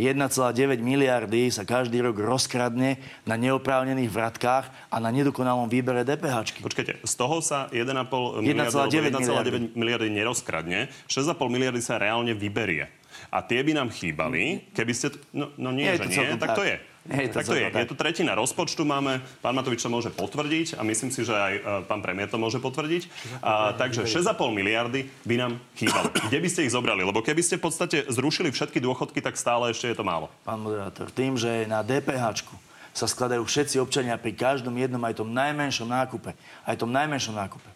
[0.00, 2.96] 1,9 miliardy sa každý rok rozkradne
[3.28, 6.62] na neoprávnených vratkách a na nedokonalom výbere DPH.
[6.62, 12.88] Počkajte, z toho sa 1,5 miliardy, 1,9 miliardy nerozkradne, 6,5 miliardy sa reálne vyberie.
[13.30, 15.14] A tie by nám chýbali, keby ste...
[15.30, 16.76] No, no nie, nie, že nie, tak, tak to je.
[17.08, 17.68] Nie, to tak to je.
[17.72, 17.80] Tak.
[17.80, 19.24] Je to tretina rozpočtu máme.
[19.40, 22.60] Pán Matovič to môže potvrdiť a myslím si, že aj uh, pán premiér to môže
[22.60, 23.08] potvrdiť.
[23.40, 26.12] A, takže 6,5 miliardy by nám chýbalo.
[26.28, 27.00] Kde by ste ich zobrali?
[27.00, 30.28] Lebo keby ste v podstate zrušili všetky dôchodky, tak stále ešte je to málo.
[30.44, 32.44] Pán moderátor, tým, že na DPH
[32.92, 36.36] sa skladajú všetci občania pri každom jednom aj tom najmenšom nákupe,
[36.68, 37.70] aj tom najmenšom nákupe,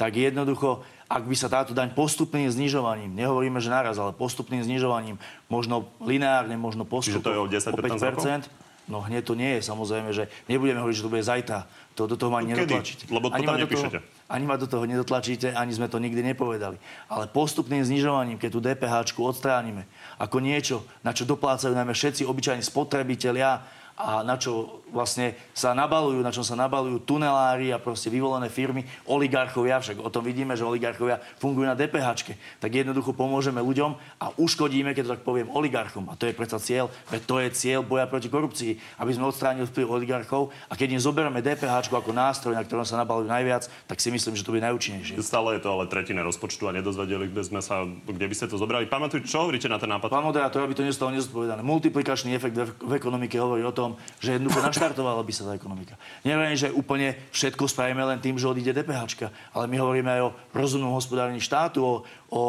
[0.00, 0.80] tak jednoducho
[1.10, 5.18] ak by sa táto daň postupným znižovaním, nehovoríme, že naraz, ale postupným znižovaním,
[5.50, 9.54] možno lineárne, možno postupne Čiže to je o 10%, o 5%, No hneď to nie
[9.56, 11.62] je, samozrejme, že nebudeme hovoriť, že to bude zajtra.
[11.94, 12.58] To do toho ani Kedy?
[12.66, 13.02] nedotlačíte.
[13.06, 13.98] Lebo to ani tam nepíšete.
[14.02, 16.74] Toho, ani ma do toho nedotlačíte, ani sme to nikdy nepovedali.
[17.06, 19.86] Ale postupným znižovaním, keď tú DPH odstránime,
[20.18, 23.62] ako niečo, na čo doplácajú najmä všetci obyčajní spotrebitelia,
[24.00, 28.82] a na čo vlastne sa nabalujú, na čo sa nabalujú tunelári a proste vyvolené firmy,
[29.06, 34.26] oligarchovia, však o tom vidíme, že oligarchovia fungujú na DPH, tak jednoducho pomôžeme ľuďom a
[34.34, 36.10] uškodíme, keď to tak poviem, oligarchom.
[36.10, 39.70] A to je predsa cieľ, veď to je cieľ boja proti korupcii, aby sme odstránili
[39.70, 43.98] vplyv oligarchov a keď im zoberieme DPH ako nástroj, na ktorom sa nabalujú najviac, tak
[44.02, 45.22] si myslím, že to bude najúčinnejšie.
[45.22, 48.58] Stále je to ale tretina rozpočtu a nedozvedeli, kde sme sa, kde by ste to
[48.58, 48.90] zobrali.
[48.90, 50.10] Pán Matuj, čo hovoríte na ten nápad?
[50.10, 51.62] Pán moderátor, aby to nestalo nezodpovedané.
[51.62, 55.98] Multiplikačný efekt v ekonomike hovorí o tom, tom, že jednoducho naštartovala by sa tá ekonomika.
[56.22, 60.34] Neviem, že úplne všetko spravíme len tým, že odíde DPH, ale my hovoríme aj o
[60.54, 61.94] rozumnom hospodárení štátu, o,
[62.30, 62.42] o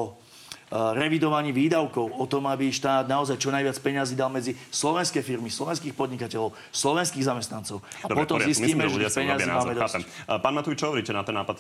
[0.72, 5.92] revidovaní výdavkov, o tom, aby štát naozaj čo najviac peňazí dal medzi slovenské firmy, slovenských
[5.92, 7.84] podnikateľov, slovenských zamestnancov.
[7.84, 8.56] A Dobre, potom poriadku.
[8.56, 10.08] zistíme, že, peňazí máme dosť.
[10.40, 11.60] Pán Matúj, čo hovoríte na ten nápad?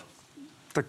[0.71, 0.87] Tak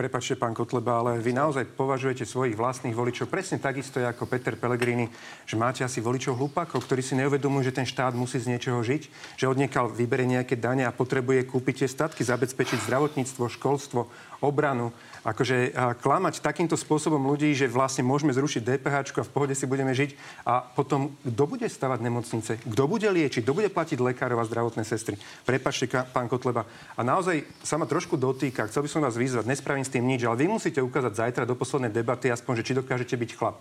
[0.00, 5.12] Prepačte, pán Kotleba, ale vy naozaj považujete svojich vlastných voličov presne takisto ako Peter Pellegrini,
[5.44, 9.02] že máte asi voličov hlupákov, ktorí si neuvedomujú, že ten štát musí z niečoho žiť,
[9.36, 14.08] že odniekal vybere nejaké dane a potrebuje kúpiť tie statky, zabezpečiť zdravotníctvo, školstvo,
[14.40, 14.88] obranu
[15.20, 19.92] akože klamať takýmto spôsobom ľudí, že vlastne môžeme zrušiť DPH a v pohode si budeme
[19.92, 20.16] žiť
[20.48, 24.82] a potom kto bude stavať nemocnice, kto bude liečiť, kto bude platiť lekárov a zdravotné
[24.88, 25.20] sestry.
[25.44, 26.64] Prepačte, pán Kotleba.
[26.96, 30.24] A naozaj sa ma trošku dotýka, chcel by som vás vyzvať, nespravím s tým nič,
[30.24, 33.60] ale vy musíte ukázať zajtra do poslednej debaty aspoň, že či dokážete byť chlap.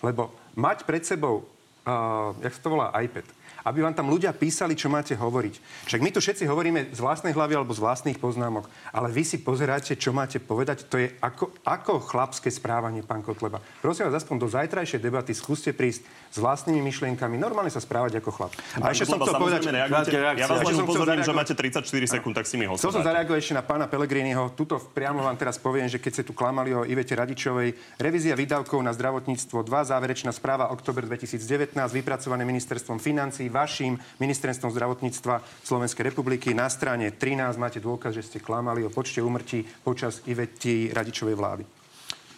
[0.00, 1.44] Lebo mať pred sebou
[1.86, 3.24] uh, jak sa to volá, iPad
[3.66, 5.54] aby vám tam ľudia písali, čo máte hovoriť.
[5.90, 9.42] Však my tu všetci hovoríme z vlastnej hlavy alebo z vlastných poznámok, ale vy si
[9.42, 10.86] pozeráte, čo máte povedať.
[10.86, 13.58] To je ako, ako chlapské správanie, pán Kotleba.
[13.82, 16.06] Prosím vás, aspoň do zajtrajšej debaty skúste prísť
[16.36, 18.52] s vlastnými myšlienkami, normálne sa správať ako chlap.
[18.84, 19.72] A ešte som chcel povedať...
[19.72, 23.40] Ja vás len upozorním, že máte 34 sekúnd, tak si mi ho Chcel som zareagovať
[23.40, 24.52] ešte na pána Pelegriniho.
[24.52, 28.76] Tuto priamo vám teraz poviem, že keď ste tu klamali o Ivete Radičovej, revízia výdavkov
[28.84, 36.52] na zdravotníctvo 2, záverečná správa oktober 2019, vypracované ministerstvom financí, vašim ministerstvom zdravotníctva Slovenskej republiky.
[36.52, 41.85] Na strane 13 máte dôkaz, že ste klamali o počte umrtí počas Ivety Radičovej vlády.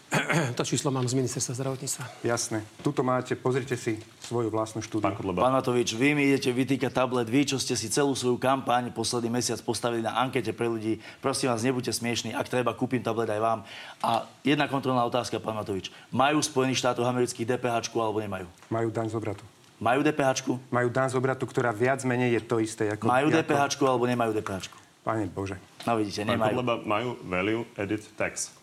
[0.58, 2.04] To číslo mám z ministerstva zdravotníctva.
[2.24, 2.64] Jasné.
[2.80, 5.04] Tuto máte, pozrite si svoju vlastnú štúdiu.
[5.04, 8.88] Pán, Pán Matovič, vy mi idete vytýkať tablet, vy, čo ste si celú svoju kampaň
[8.92, 11.00] posledný mesiac postavili na ankete pre ľudí.
[11.20, 13.58] Prosím vás, nebuďte smiešní, ak treba, kúpim tablet aj vám.
[14.00, 15.92] A jedna kontrolná otázka, pán Matovič.
[16.08, 18.46] Majú Spojených štátov amerických DPH alebo nemajú?
[18.72, 19.44] Majú daň z obratu.
[19.78, 20.50] Majú DPH?
[20.74, 22.90] Majú dan z obratu, ktorá viac menej je to isté.
[22.90, 24.72] Ako, majú DPH alebo nemajú DPH?
[25.06, 25.56] Pane Bože.
[25.86, 26.58] No vidíte, nemajú.
[26.58, 28.57] Lebo majú value edit tax.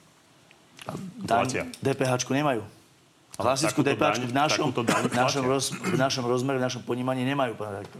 [1.81, 2.63] DPH nemajú.
[3.35, 7.83] Klasickú DPH v našom, v, našom roz, v našom rozmere, v našom ponímaní nemajú, pán
[7.83, 7.99] rektor.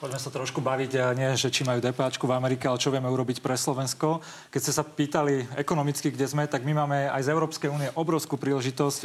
[0.00, 3.40] Poďme sa trošku baviť, nie, že či majú DPH v Amerike, ale čo vieme urobiť
[3.40, 4.20] pre Slovensko.
[4.52, 8.36] Keď ste sa pýtali ekonomicky, kde sme, tak my máme aj z Európskej únie obrovskú
[8.36, 9.00] príležitosť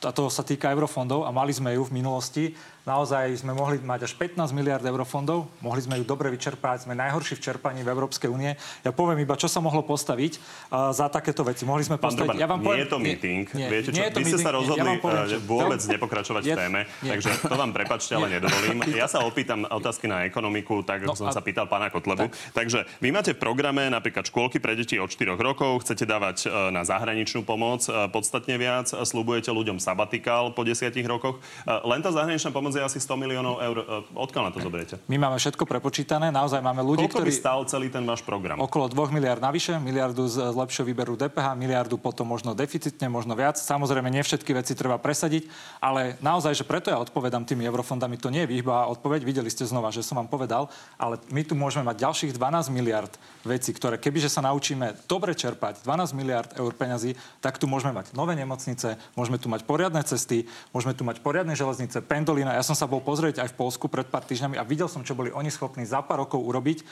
[0.00, 2.56] a to sa týka eurofondov a mali sme ju v minulosti
[2.90, 7.38] naozaj sme mohli mať až 15 miliard eurofondov, mohli sme ju dobre vyčerpať, sme najhorší
[7.38, 8.58] v čerpaní v Európskej únie.
[8.82, 11.62] Ja poviem iba, čo sa mohlo postaviť uh, za takéto veci.
[11.62, 12.36] Mohli sme Pán postaviť...
[12.42, 13.42] Ja vám poviem, nie je to meeting.
[13.54, 15.38] Nie, Viete čo, nie je to vy meeting, ste sa rozhodli ja poviem, že...
[15.46, 16.54] vôbec nepokračovať je...
[16.54, 17.10] v téme, nie.
[17.14, 18.78] takže to vám prepačte, ale nedovolím.
[19.00, 21.32] Ja sa opýtam otázky na ekonomiku, tak no, som a...
[21.32, 22.28] sa pýtal pána Kotlebu.
[22.28, 22.36] Tak.
[22.52, 26.68] Takže vy máte v programe napríklad škôlky pre deti od 4 rokov, chcete dávať e,
[26.74, 31.40] na zahraničnú pomoc e, podstatne viac, slubujete ľuďom sabatikál po 10 rokoch.
[31.64, 33.76] Len tá zahraničná pomoc je asi 100 miliónov eur.
[33.80, 34.96] E, odkiaľ na to zoberiete?
[35.06, 36.32] My máme všetko prepočítané.
[36.32, 37.30] Naozaj máme ľudí, Koľko ktorí...
[37.30, 38.56] by stál celý ten váš program?
[38.58, 43.60] Okolo 2 miliard navyše, miliardu z lepšieho výberu DPH, miliardu potom možno deficitne, možno viac.
[43.60, 45.46] Samozrejme, nie všetky veci treba presadiť,
[45.78, 49.22] ale naozaj, že preto ja odpovedám tými eurofondami, to nie je výhba odpoveď.
[49.22, 53.12] Videli ste znova, že som vám povedal, ale my tu môžeme mať ďalších 12 miliard
[53.44, 58.12] vecí, ktoré kebyže sa naučíme dobre čerpať, 12 miliard eur peňazí, tak tu môžeme mať
[58.12, 60.44] nové nemocnice, môžeme tu mať poriadne cesty,
[60.76, 62.59] môžeme tu mať poriadne železnice, pendolina.
[62.60, 65.16] Ja som sa bol pozrieť aj v Polsku pred pár týždňami a videl som, čo
[65.16, 66.84] boli oni schopní za pár rokov urobiť.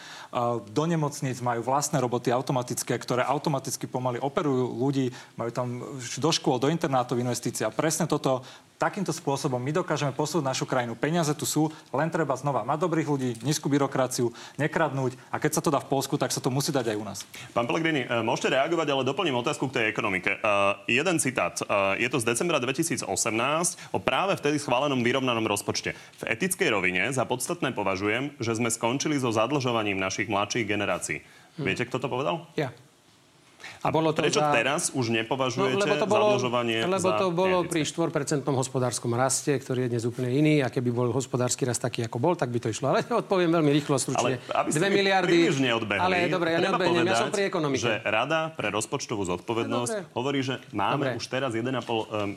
[0.73, 6.57] Do nemocníc majú vlastné roboty automatické, ktoré automaticky pomaly operujú ľudí, majú tam do škôl,
[6.57, 7.69] do internátov investícia.
[7.69, 8.41] Presne toto
[8.79, 10.95] takýmto spôsobom my dokážeme posúť našu krajinu.
[10.95, 15.61] Peniaze tu sú, len treba znova mať dobrých ľudí, nízku byrokraciu, nekradnúť a keď sa
[15.61, 17.19] to dá v Polsku, tak sa to musí dať aj u nás.
[17.51, 20.39] Pán Pellegrini, e, môžete reagovať, ale doplním otázku k tej ekonomike.
[20.39, 21.59] Uh, jeden citát.
[21.67, 23.11] Uh, je to z decembra 2018
[23.91, 25.99] o práve vtedy schválenom vyrovnanom rozpočte.
[26.23, 31.27] V etickej rovine za podstatné považujem, že sme skončili so zadlžovaním našich mladších generácií.
[31.59, 32.47] Viete, kto to povedal?
[32.55, 32.71] Ja.
[33.85, 34.51] A bolo to Prečo za...
[34.51, 39.55] teraz už nepovažujete no, lebo to bolo, zadlžovanie Lebo to bolo pri 4% hospodárskom raste,
[39.55, 40.55] ktorý je dnes úplne iný.
[40.65, 42.91] A keby bol hospodársky rast taký, ako bol, tak by to išlo.
[42.91, 44.43] Ale odpoviem veľmi rýchlo, stručne.
[44.51, 45.49] Ale 2 miliardy...
[45.59, 47.83] neodbehli, ale dobre, ja neodbehnem, ja som pri ekonomike.
[47.83, 50.15] že Rada pre rozpočtovú zodpovednosť dobre.
[50.15, 51.19] hovorí, že máme dobre.
[51.19, 52.35] už teraz 1,5 um,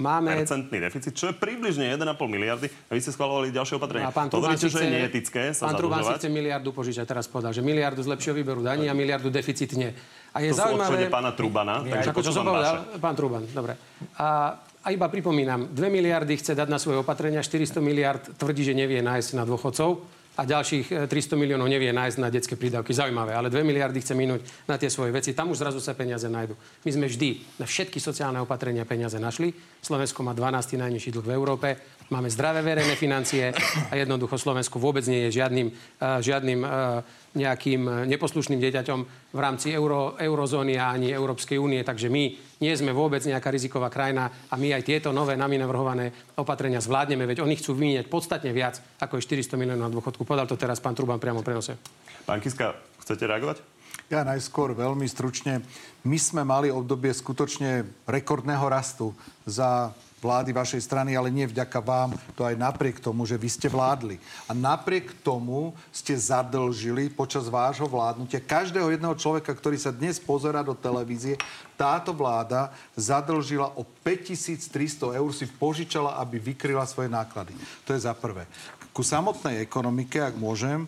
[0.00, 0.28] máme...
[0.40, 2.66] percentný deficit, čo je približne 1,5 miliardy.
[2.88, 4.08] A vy ste schvalovali ďalšie opatrenia.
[4.12, 8.00] Hovoríte, že je neetické sa Pán Trubán si chce miliardu požičať, teraz povedal, že miliardu
[8.02, 9.94] z lepšieho výberu daní a miliardu deficitne.
[10.32, 11.06] A je to zaujímavé...
[11.06, 13.76] sú pána Trubana, takže ako čo som povedal, pán Truban, dobre.
[14.16, 18.72] A, a iba pripomínam, 2 miliardy chce dať na svoje opatrenia, 400 miliard tvrdí, že
[18.72, 22.96] nevie nájsť na dôchodcov a ďalších 300 e, miliónov nevie nájsť na detské prídavky.
[22.96, 25.36] Zaujímavé, ale 2 miliardy chce minúť na tie svoje veci.
[25.36, 26.56] Tam už zrazu sa peniaze nájdu.
[26.88, 29.52] My sme vždy na všetky sociálne opatrenia peniaze našli.
[29.84, 30.80] Slovensko má 12.
[30.80, 31.68] najnižší dlh v Európe.
[32.08, 33.52] Máme zdravé verejné financie
[33.88, 39.00] a jednoducho Slovensko vôbec nie je žiadnym, uh, žiadnym uh, nejakým eh, neposlušným dieťaťom
[39.32, 41.80] v rámci euro, eurozóny a ani Európskej únie.
[41.80, 42.22] Takže my
[42.60, 47.24] nie sme vôbec nejaká riziková krajina a my aj tieto nové nami navrhované opatrenia zvládneme,
[47.24, 50.22] veď oni chcú vymieňať podstatne viac ako je 400 miliónov na dôchodku.
[50.22, 51.74] Podal to teraz pán Truban priamo prenose.
[52.22, 53.58] Pán Kiska, chcete reagovať?
[54.06, 55.64] Ja najskôr veľmi stručne.
[56.04, 59.16] My sme mali obdobie skutočne rekordného rastu
[59.48, 59.90] za
[60.22, 64.22] vlády vašej strany, ale nie vďaka vám, to aj napriek tomu, že vy ste vládli.
[64.46, 70.62] A napriek tomu ste zadlžili počas vášho vládnutia každého jedného človeka, ktorý sa dnes pozera
[70.62, 71.34] do televízie,
[71.74, 77.50] táto vláda zadlžila o 5300 eur, si požičala, aby vykryla svoje náklady.
[77.82, 78.46] To je za prvé.
[78.94, 80.86] Ku samotnej ekonomike, ak môžem,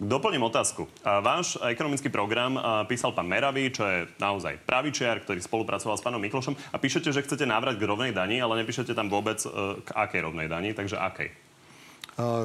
[0.00, 0.88] Doplním otázku.
[1.04, 2.56] Váš ekonomický program
[2.88, 7.20] písal pán Meravý, čo je naozaj pravičiar, ktorý spolupracoval s pánom Miklošom a píšete, že
[7.20, 10.96] chcete návrať k rovnej dani, ale nepíšete tam vôbec e, k akej rovnej dani, takže
[10.96, 11.28] akej?
[11.28, 11.36] E,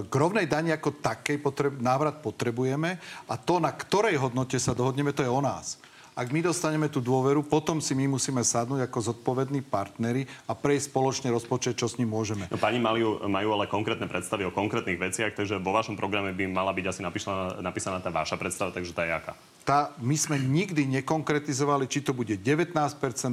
[0.03, 2.99] k rovnej dani ako takej potreb, návrat potrebujeme
[3.31, 5.79] a to, na ktorej hodnote sa dohodneme, to je o nás.
[6.15, 10.87] Ak my dostaneme tú dôveru, potom si my musíme sadnúť ako zodpovední partnery a prejsť
[10.87, 12.47] spoločne rozpočet, čo s ním môžeme.
[12.47, 16.47] No, pani majú, majú ale konkrétne predstavy o konkrétnych veciach, takže vo vašom programe by
[16.47, 19.35] mala byť asi napísaná, napísaná tá vaša predstava, takže tá je aká?
[19.67, 22.71] Tá, my sme nikdy nekonkretizovali, či to bude 19%,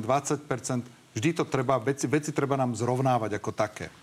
[0.03, 0.43] 20%,
[1.15, 3.95] vždy to treba, veci, veci treba nám zrovnávať ako také.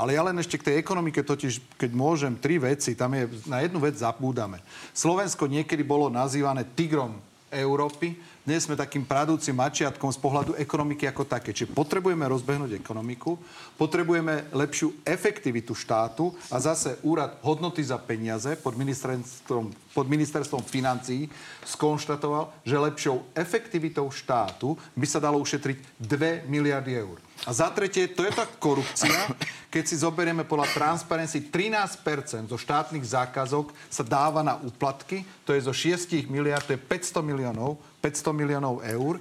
[0.00, 3.60] Ale ja len ešte k tej ekonomike totiž, keď môžem, tri veci, tam je, na
[3.60, 4.64] jednu vec zabúdame.
[4.96, 7.20] Slovensko niekedy bolo nazývané tigrom
[7.52, 8.16] Európy.
[8.42, 11.54] Dnes sme takým pradúcim mačiatkom z pohľadu ekonomiky ako také.
[11.54, 13.38] Čiže potrebujeme rozbehnúť ekonomiku,
[13.78, 21.30] potrebujeme lepšiu efektivitu štátu a zase úrad hodnoty za peniaze pod ministerstvom, pod ministerstvom financií
[21.62, 27.20] skonštatoval, že lepšou efektivitou štátu by sa dalo ušetriť 2 miliardy eur.
[27.42, 29.34] A za tretie, to je tá korupcia,
[29.72, 35.66] keď si zoberieme podľa Transparency, 13% zo štátnych zákazok sa dáva na úplatky, to je
[35.66, 39.18] zo 6 miliard, to je 500 miliónov, 500 miliónov eur.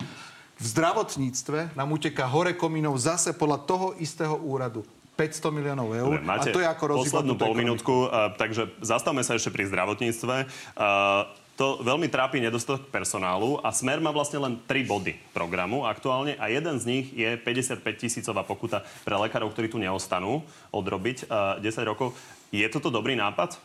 [0.62, 4.86] V zdravotníctve nám uteká hore komínov zase podľa toho istého úradu.
[5.18, 6.14] 500 miliónov eur.
[6.18, 9.70] Dobre, máte a to je ako poslednú pol minútku, uh, takže zastavme sa ešte pri
[9.70, 10.36] zdravotníctve.
[10.78, 11.26] Uh,
[11.62, 16.50] to veľmi trápi nedostatok personálu a Smer má vlastne len 3 body programu aktuálne a
[16.50, 20.42] jeden z nich je 55 tisícová pokuta pre lekárov, ktorí tu neostanú
[20.74, 22.18] odrobiť uh, 10 rokov.
[22.50, 23.62] Je toto dobrý nápad?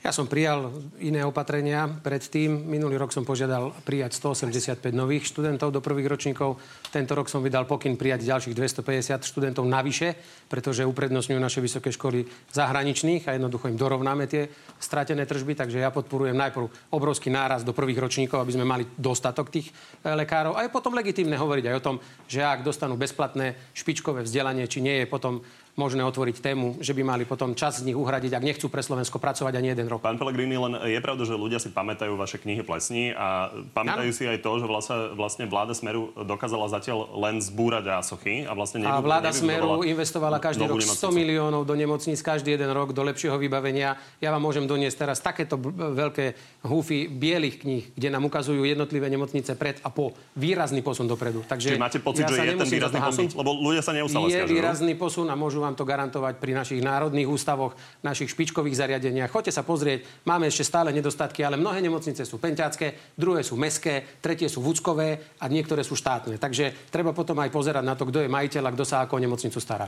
[0.00, 2.48] Ja som prijal iné opatrenia predtým.
[2.48, 6.56] Minulý rok som požiadal prijať 185 nových študentov do prvých ročníkov.
[6.88, 10.16] Tento rok som vydal pokyn prijať ďalších 250 študentov navyše,
[10.48, 14.48] pretože uprednostňujú naše vysoké školy zahraničných a jednoducho im dorovnáme tie
[14.80, 15.52] stratené tržby.
[15.52, 19.68] Takže ja podporujem najprv obrovský náraz do prvých ročníkov, aby sme mali dostatok tých
[20.00, 20.56] e, lekárov.
[20.56, 24.80] A je potom legitímne hovoriť aj o tom, že ak dostanú bezplatné špičkové vzdelanie, či
[24.80, 25.44] nie je potom
[25.78, 29.22] možné otvoriť tému, že by mali potom čas z nich uhradiť, ak nechcú pre Slovensko
[29.22, 30.02] pracovať ani jeden rok.
[30.02, 34.18] Pán Pellegrini, len je pravda, že ľudia si pamätajú vaše knihy plesní a pamätajú ano.
[34.18, 34.66] si aj to, že
[35.14, 40.66] vlastne, vláda Smeru dokázala zatiaľ len zbúrať ásochy a vlastne A vláda Smeru investovala každý
[40.66, 43.96] rok 100 miliónov do nemocníc, každý jeden rok do lepšieho vybavenia.
[44.18, 46.34] Ja vám môžem doniesť teraz takéto veľké
[46.66, 51.42] húfy bielých kníh, kde nám ukazujú jednotlivé nemocnice pred a po výrazný posun dopredu.
[51.46, 53.26] Takže Čiže máte pocit, ja že je ten výrazný posun?
[53.32, 56.82] Lebo ľudia sa neustále Je výrazný posun a môžu vám vám to garantovať pri našich
[56.82, 59.30] národných ústavoch, našich špičkových zariadeniach.
[59.30, 64.18] Choďte sa pozrieť, máme ešte stále nedostatky, ale mnohé nemocnice sú penťacké, druhé sú meské,
[64.18, 66.42] tretie sú vúckové a niektoré sú štátne.
[66.42, 69.62] Takže treba potom aj pozerať na to, kto je majiteľ a kto sa ako nemocnicu
[69.62, 69.86] stará.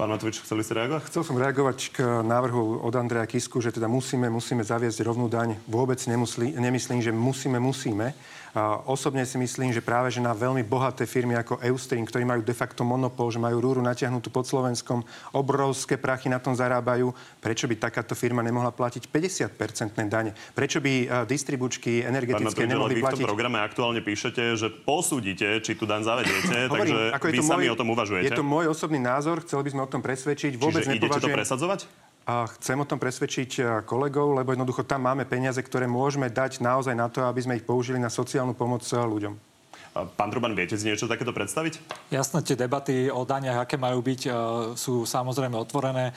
[0.00, 1.12] Pán Matovič, chceli ste reagovať?
[1.12, 5.60] Chcel som reagovať k návrhu od Andreja Kisku, že teda musíme, musíme zaviesť rovnú daň.
[5.68, 8.16] Vôbec nemusli, nemyslím, že musíme, musíme.
[8.86, 12.50] Osobne si myslím, že práve že na veľmi bohaté firmy ako Eustream, ktorí majú de
[12.50, 17.78] facto monopol, že majú rúru natiahnutú pod Slovenskom, obrovské prachy na tom zarábajú, prečo by
[17.78, 20.34] takáto firma nemohla platiť 50-percentné dane?
[20.50, 23.22] Prečo by distribučky energetické Pán nemohli vy platiť...
[23.22, 27.64] v tom programe aktuálne píšete, že posúdite, či tu daň zavediete, takže ako vy sami
[27.70, 28.26] môj, o tom uvažujete.
[28.26, 30.58] Je to môj osobný názor, chceli by sme o tom presvedčiť.
[30.58, 32.09] Vôbec Čiže idete to presadzovať?
[32.30, 36.62] A chcem o tom presvedčiť eh, kolegov, lebo jednoducho tam máme peniaze, ktoré môžeme dať
[36.62, 39.49] naozaj na to, aby sme ich použili na sociálnu pomoc eh, ľuďom.
[39.90, 41.82] Pán Truban, viete si niečo takéto predstaviť?
[42.14, 44.30] Jasné, tie debaty o daniach, aké majú byť, e,
[44.78, 46.10] sú samozrejme otvorené.
[46.10, 46.12] E,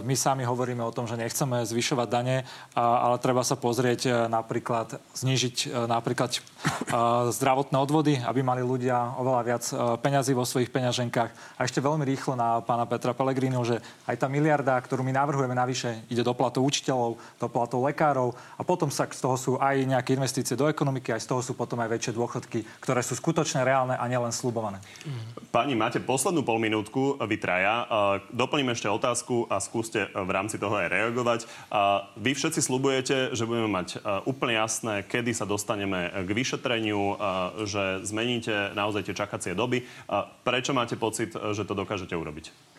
[0.00, 4.96] my sami hovoríme o tom, že nechceme zvyšovať dane, ale treba sa pozrieť e, napríklad,
[5.12, 6.40] znižiť napríklad
[7.36, 9.64] zdravotné odvody, aby mali ľudia oveľa viac
[10.00, 11.60] peňazí vo svojich peňaženkách.
[11.60, 15.52] A ešte veľmi rýchlo na pána Petra Pellegrinu, že aj tá miliarda, ktorú my navrhujeme
[15.52, 19.84] navyše, ide do platov učiteľov, do platov lekárov a potom sa z toho sú aj
[19.84, 23.18] nejaké investície do ekonomiky, aj z toho sú potom aj väčšie dôchodky, ktoré ktoré sú
[23.18, 24.78] skutočne reálne a nielen slubované.
[25.50, 27.82] Pani, máte poslednú polminútku, vy traja.
[28.30, 31.40] Doplním ešte otázku a skúste v rámci toho aj reagovať.
[32.14, 37.18] Vy všetci slubujete, že budeme mať úplne jasné, kedy sa dostaneme k vyšetreniu,
[37.66, 39.82] že zmeníte naozaj tie čakacie doby.
[40.46, 42.71] Prečo máte pocit, že to dokážete urobiť?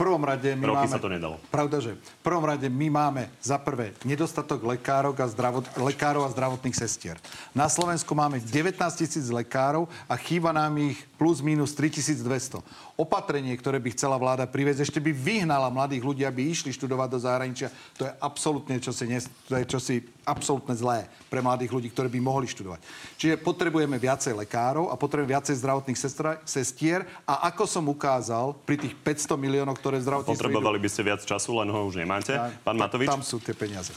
[0.00, 0.94] Prvom rade my Roky máme...
[0.96, 1.36] sa to nedalo.
[1.52, 6.32] Pravda, že v prvom rade my máme za prvé nedostatok lekárov a, zdravot, lekárov a
[6.32, 7.20] zdravotných sestier.
[7.52, 12.64] Na Slovensku máme 19 tisíc lekárov a chýba nám ich plus minus 3200
[13.00, 17.18] opatrenie, ktoré by chcela vláda priviesť, ešte by vyhnala mladých ľudí, aby išli študovať do
[17.18, 17.72] zahraničia.
[17.96, 19.08] To je absolútne čosi,
[19.48, 19.96] to je čosi
[20.28, 22.84] absolútne zlé pre mladých ľudí, ktorí by mohli študovať.
[23.16, 28.76] Čiže potrebujeme viacej lekárov a potrebujeme viacej zdravotných sestra, sestier a ako som ukázal pri
[28.76, 30.36] tých 500 miliónov, ktoré zdravotníctvo...
[30.36, 32.36] Potrebovali by ste viac času, len ho už nemáte.
[32.60, 33.08] Pán Matovič?
[33.08, 33.96] Tam sú tie peniaze.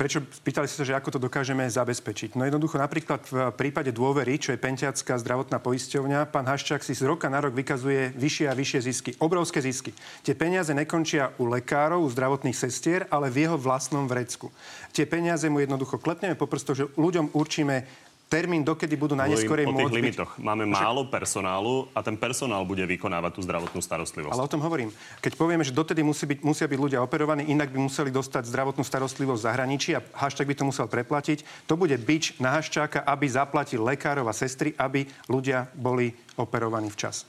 [0.00, 2.40] Prečo, pýtali ste sa, že ako to dokážeme zabezpečiť?
[2.40, 7.04] No jednoducho napríklad v prípade dôvery, čo je Pentiacká zdravotná poisťovňa, pán Haščák si z
[7.04, 9.92] roka na rok vykazuje vyššie a vyššie zisky, obrovské zisky.
[10.24, 14.48] Tie peniaze nekončia u lekárov, u zdravotných sestier, ale v jeho vlastnom vrecku.
[14.96, 18.01] Tie peniaze mu jednoducho klepneme po prstoch, že ľuďom určíme
[18.32, 20.32] termín, dokedy budú na neskorej môcť limitoch.
[20.32, 20.40] Byť...
[20.40, 24.32] Máme málo personálu a ten personál bude vykonávať tú zdravotnú starostlivosť.
[24.32, 24.88] Ale o tom hovorím.
[25.20, 28.80] Keď povieme, že dotedy musí byť, musia byť ľudia operovaní, inak by museli dostať zdravotnú
[28.80, 33.28] starostlivosť v zahraničí a Haščák by to musel preplatiť, to bude bič na Haščáka, aby
[33.28, 37.28] zaplatil lekárov a sestry, aby ľudia boli operovaní včas.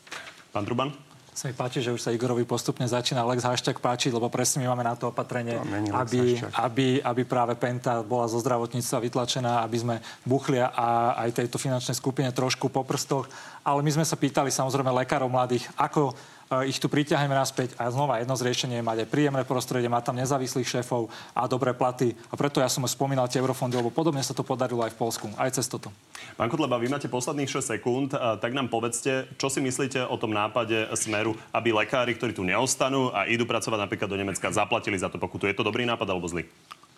[0.56, 1.13] Pán Truban?
[1.34, 4.74] Sa mi páči, že už sa Igorovi postupne začína Lex Hašťak páčiť, lebo presne my
[4.74, 9.78] máme na to opatrenie, no, aby, aby, aby práve Penta bola zo zdravotníctva vytlačená, aby
[9.82, 13.26] sme buchli a aj tejto finančnej skupine trošku po prstoch.
[13.66, 16.14] Ale my sme sa pýtali samozrejme lekárov mladých, ako
[16.62, 20.14] ich tu priťahneme naspäť a znova jedno z riešení je mať aj príjemné prostredie, mať
[20.14, 22.14] tam nezávislých šéfov a dobré platy.
[22.30, 25.26] A preto ja som spomínal tie eurofondy, lebo podobne sa to podarilo aj v Polsku,
[25.40, 25.90] aj cez toto.
[26.38, 30.20] Pán Kotleba, vy máte posledných 6 sekúnd, eh, tak nám povedzte, čo si myslíte o
[30.22, 35.02] tom nápade Smeru, aby lekári, ktorí tu neostanú a idú pracovať napríklad do Nemecka, zaplatili
[35.02, 35.50] za to pokutu.
[35.50, 36.46] Je to dobrý nápad alebo zlý?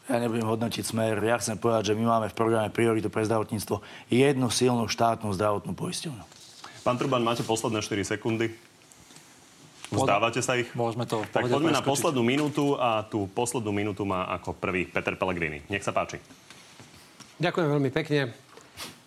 [0.05, 1.17] Ja nebudem hodnotiť smer.
[1.25, 3.81] Ja chcem povedať, že my máme v programe prioritu pre zdravotníctvo
[4.13, 6.25] jednu silnú štátnu zdravotnú poisťovňu.
[6.85, 8.53] Pán Truban, máte posledné 4 sekundy.
[9.93, 10.69] Vzdávate sa ich?
[10.73, 11.77] Môžeme to Tak poďme preskočiť.
[11.77, 15.61] na poslednú minútu a tú poslednú minútu má ako prvý Peter Pellegrini.
[15.69, 16.17] Nech sa páči.
[17.37, 18.33] Ďakujem veľmi pekne.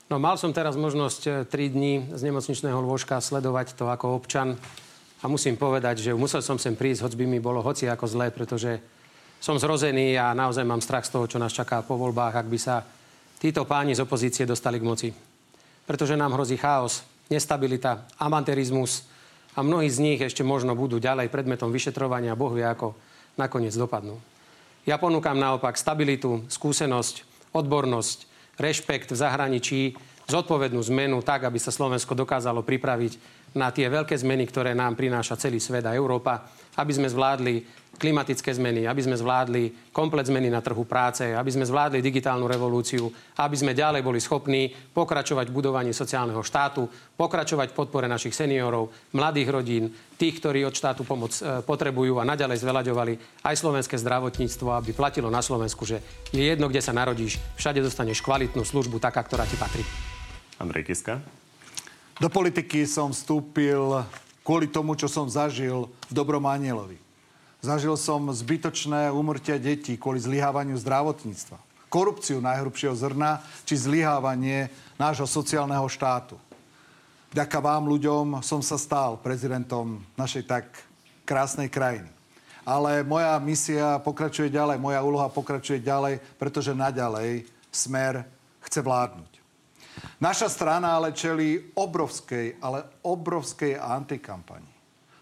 [0.09, 4.57] No, mal som teraz možnosť 3 eh, dní z nemocničného lôžka sledovať to ako občan
[5.19, 8.31] a musím povedať, že musel som sem prísť, hoď by mi bolo hoci ako zlé,
[8.31, 8.79] pretože
[9.43, 12.59] som zrozený a naozaj mám strach z toho, čo nás čaká po voľbách, ak by
[12.59, 12.87] sa
[13.39, 15.09] títo páni z opozície dostali k moci.
[15.89, 19.08] Pretože nám hrozí chaos, nestabilita, amateurizmus,
[19.59, 22.95] a mnohí z nich ešte možno budú ďalej predmetom vyšetrovania, Boh vie ako
[23.35, 24.15] nakoniec dopadnú.
[24.87, 28.19] Ja ponúkam naopak stabilitu, skúsenosť, odbornosť,
[28.55, 29.81] rešpekt v zahraničí,
[30.31, 33.19] zodpovednú zmenu tak, aby sa Slovensko dokázalo pripraviť
[33.59, 36.47] na tie veľké zmeny, ktoré nám prináša celý svet a Európa,
[36.79, 37.67] aby sme zvládli
[37.99, 43.11] klimatické zmeny, aby sme zvládli komplet zmeny na trhu práce, aby sme zvládli digitálnu revolúciu,
[43.43, 46.87] aby sme ďalej boli schopní pokračovať v budovaní sociálneho štátu,
[47.19, 52.29] pokračovať v podpore našich seniorov, mladých rodín, tých, ktorí od štátu pomoc e, potrebujú a
[52.29, 55.99] naďalej zvelaďovali aj slovenské zdravotníctvo, aby platilo na Slovensku, že
[56.31, 59.83] je jedno, kde sa narodíš, všade dostaneš kvalitnú službu, taká, ktorá ti patrí.
[60.63, 61.19] Andrej Kiska.
[62.19, 64.03] Do politiky som vstúpil
[64.49, 66.97] kvôli tomu, čo som zažil v Dobrom anielovi.
[67.61, 71.61] Zažil som zbytočné umrtia detí kvôli zlyhávaniu zdravotníctva.
[71.93, 76.41] Korupciu najhrubšieho zrna, či zlyhávanie nášho sociálneho štátu.
[77.29, 80.65] Vďaka vám ľuďom som sa stal prezidentom našej tak
[81.29, 82.09] krásnej krajiny.
[82.65, 88.25] Ale moja misia pokračuje ďalej, moja úloha pokračuje ďalej, pretože naďalej smer
[88.65, 89.38] chce vládnuť.
[90.19, 94.71] Naša strana ale čelí obrovskej, ale obrovskej antikampani.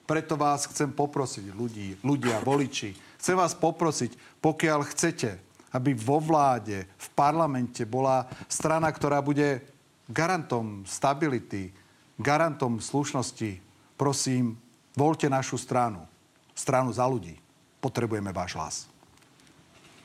[0.07, 5.31] Preto vás chcem poprosiť, ľudí, ľudia, voliči, chcem vás poprosiť, pokiaľ chcete,
[5.75, 9.67] aby vo vláde, v parlamente bola strana, ktorá bude
[10.07, 11.75] garantom stability,
[12.17, 13.59] garantom slušnosti,
[13.99, 14.55] prosím,
[14.95, 16.07] voľte našu stranu.
[16.57, 17.37] Stranu za ľudí.
[17.83, 18.75] Potrebujeme váš hlas.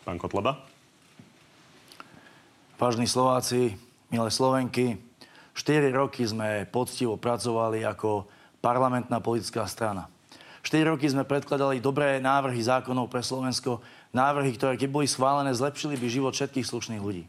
[0.04, 0.60] Pán Kotleba?
[2.82, 3.78] Vážni Slováci,
[4.12, 5.00] milé Slovenky,
[5.56, 8.28] 4 roky sme poctivo pracovali ako
[8.60, 10.12] parlamentná politická strana.
[10.62, 13.82] 4 roky sme predkladali dobré návrhy zákonov pre Slovensko,
[14.14, 17.26] návrhy, ktoré keď boli schválené, zlepšili by život všetkých slušných ľudí.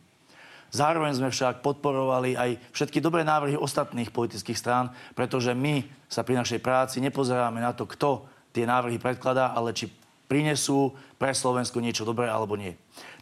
[0.72, 6.40] Zároveň sme však podporovali aj všetky dobré návrhy ostatných politických strán, pretože my sa pri
[6.40, 8.24] našej práci nepozeráme na to, kto
[8.56, 9.92] tie návrhy predkladá, ale či
[10.32, 12.72] prinesú pre Slovensko niečo dobré alebo nie.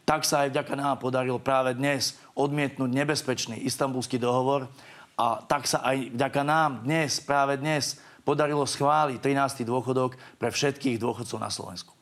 [0.08, 4.66] Tak sa aj vďaka nám podarilo práve dnes odmietnúť nebezpečný istambulský dohovor,
[5.20, 9.68] a tak sa aj vďaka nám dnes, práve dnes, podarilo schváliť 13.
[9.68, 11.92] dôchodok pre všetkých dôchodcov na Slovensku.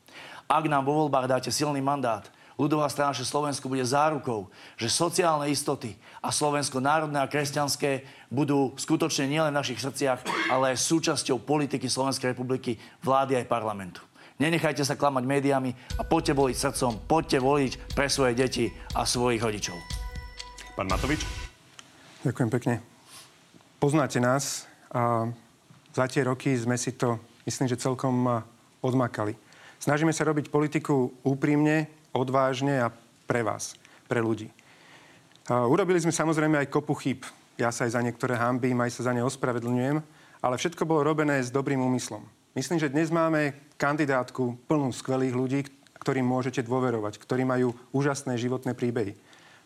[0.46, 4.46] Ak nám vo voľbách dáte silný mandát, ľudová strana Slovensko bude zárukou,
[4.78, 10.22] že sociálne istoty a Slovensko národné a kresťanské budú skutočne nielen v našich srdciach,
[10.55, 14.01] ale aj súčasťou politiky Slovenskej republiky, vlády aj parlamentu.
[14.39, 19.43] Nenechajte sa klamať médiami a poďte voliť srdcom, poďte voliť pre svoje deti a svojich
[19.43, 19.74] rodičov.
[20.78, 21.26] Pán Matovič?
[22.22, 22.74] Ďakujem pekne
[23.78, 25.30] poznáte nás a
[25.95, 28.43] za tie roky sme si to, myslím, že celkom
[28.82, 29.39] odmakali.
[29.78, 32.91] Snažíme sa robiť politiku úprimne, odvážne a
[33.30, 33.78] pre vás,
[34.11, 34.51] pre ľudí.
[35.49, 37.22] Urobili sme samozrejme aj kopu chyb.
[37.57, 40.03] Ja sa aj za niektoré hambím, aj sa za ne ospravedlňujem,
[40.43, 42.22] ale všetko bolo robené s dobrým úmyslom.
[42.59, 45.61] Myslím, že dnes máme kandidátku plnú skvelých ľudí,
[46.02, 49.14] ktorým môžete dôverovať, ktorí majú úžasné životné príbehy.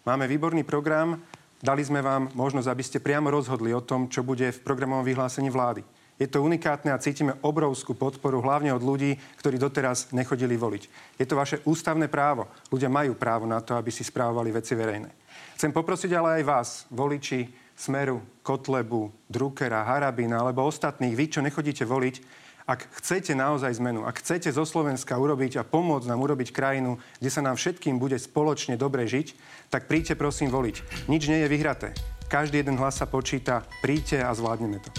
[0.05, 1.17] Máme výborný program,
[1.65, 5.49] dali sme vám možnosť, aby ste priamo rozhodli o tom, čo bude v programovom vyhlásení
[5.49, 5.81] vlády.
[6.21, 11.17] Je to unikátne a cítime obrovskú podporu, hlavne od ľudí, ktorí doteraz nechodili voliť.
[11.17, 12.45] Je to vaše ústavné právo.
[12.69, 15.09] Ľudia majú právo na to, aby si správovali veci verejné.
[15.57, 21.89] Chcem poprosiť ale aj vás, voliči Smeru, Kotlebu, Druckera, Harabina alebo ostatných, vy, čo nechodíte
[21.89, 26.99] voliť, ak chcete naozaj zmenu, ak chcete zo Slovenska urobiť a pomôcť nám urobiť krajinu,
[27.19, 29.35] kde sa nám všetkým bude spoločne dobre žiť,
[29.71, 31.07] tak príďte prosím voliť.
[31.11, 31.89] Nič nie je vyhraté.
[32.31, 33.67] Každý jeden hlas sa počíta.
[33.85, 34.91] Príďte a zvládneme to.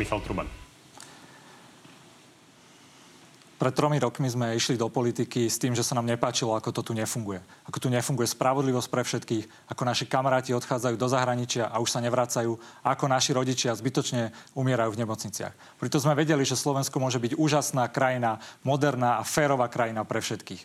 [0.00, 0.59] Michal Truban.
[3.60, 6.80] Pred tromi rokmi sme išli do politiky s tým, že sa nám nepáčilo, ako to
[6.80, 7.44] tu nefunguje.
[7.68, 12.00] Ako tu nefunguje spravodlivosť pre všetkých, ako naši kamaráti odchádzajú do zahraničia a už sa
[12.00, 15.76] nevracajú, ako naši rodičia zbytočne umierajú v nemocniciach.
[15.76, 20.64] Preto sme vedeli, že Slovensko môže byť úžasná krajina, moderná a férová krajina pre všetkých.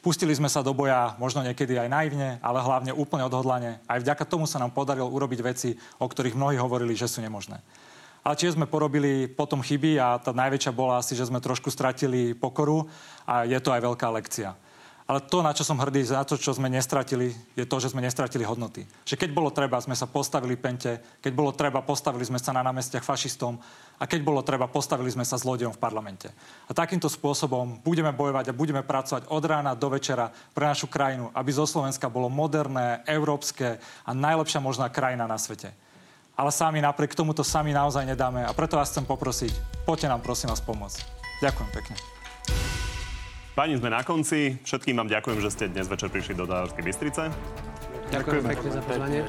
[0.00, 3.84] Pustili sme sa do boja možno niekedy aj naivne, ale hlavne úplne odhodlane.
[3.84, 7.60] Aj vďaka tomu sa nám podarilo urobiť veci, o ktorých mnohí hovorili, že sú nemožné.
[8.20, 12.36] Ale tiež sme porobili potom chyby a tá najväčšia bola asi, že sme trošku stratili
[12.36, 12.84] pokoru
[13.24, 14.52] a je to aj veľká lekcia.
[15.10, 17.98] Ale to, na čo som hrdý, za to, čo sme nestratili, je to, že sme
[17.98, 18.86] nestratili hodnoty.
[19.02, 22.62] Že keď bolo treba, sme sa postavili pente, keď bolo treba, postavili sme sa na
[22.62, 23.58] námestiach fašistom
[23.98, 26.30] a keď bolo treba, postavili sme sa zlodejom v parlamente.
[26.70, 31.34] A takýmto spôsobom budeme bojovať a budeme pracovať od rána do večera pre našu krajinu,
[31.34, 35.74] aby zo Slovenska bolo moderné, európske a najlepšia možná krajina na svete
[36.40, 39.52] ale sami napriek tomuto sami naozaj nedáme a preto vás chcem poprosiť,
[39.84, 41.04] poďte nám prosím vás pomôcť.
[41.44, 41.94] Ďakujem pekne.
[43.52, 44.56] Pani, sme na konci.
[44.64, 47.28] Všetkým vám ďakujem, že ste dnes večer prišli do Dávskej Bystrice.
[48.08, 49.20] Ďakujem pekne za pozvanie.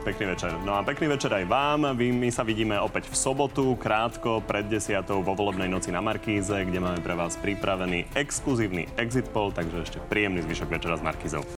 [0.00, 0.50] Pekný večer.
[0.62, 1.92] No a pekný večer aj vám.
[1.98, 6.54] Vy, my sa vidíme opäť v sobotu, krátko pred desiatou vo volebnej noci na Markíze,
[6.54, 11.42] kde máme pre vás pripravený exkluzívny exit poll, takže ešte príjemný zvyšok večera s Markízou.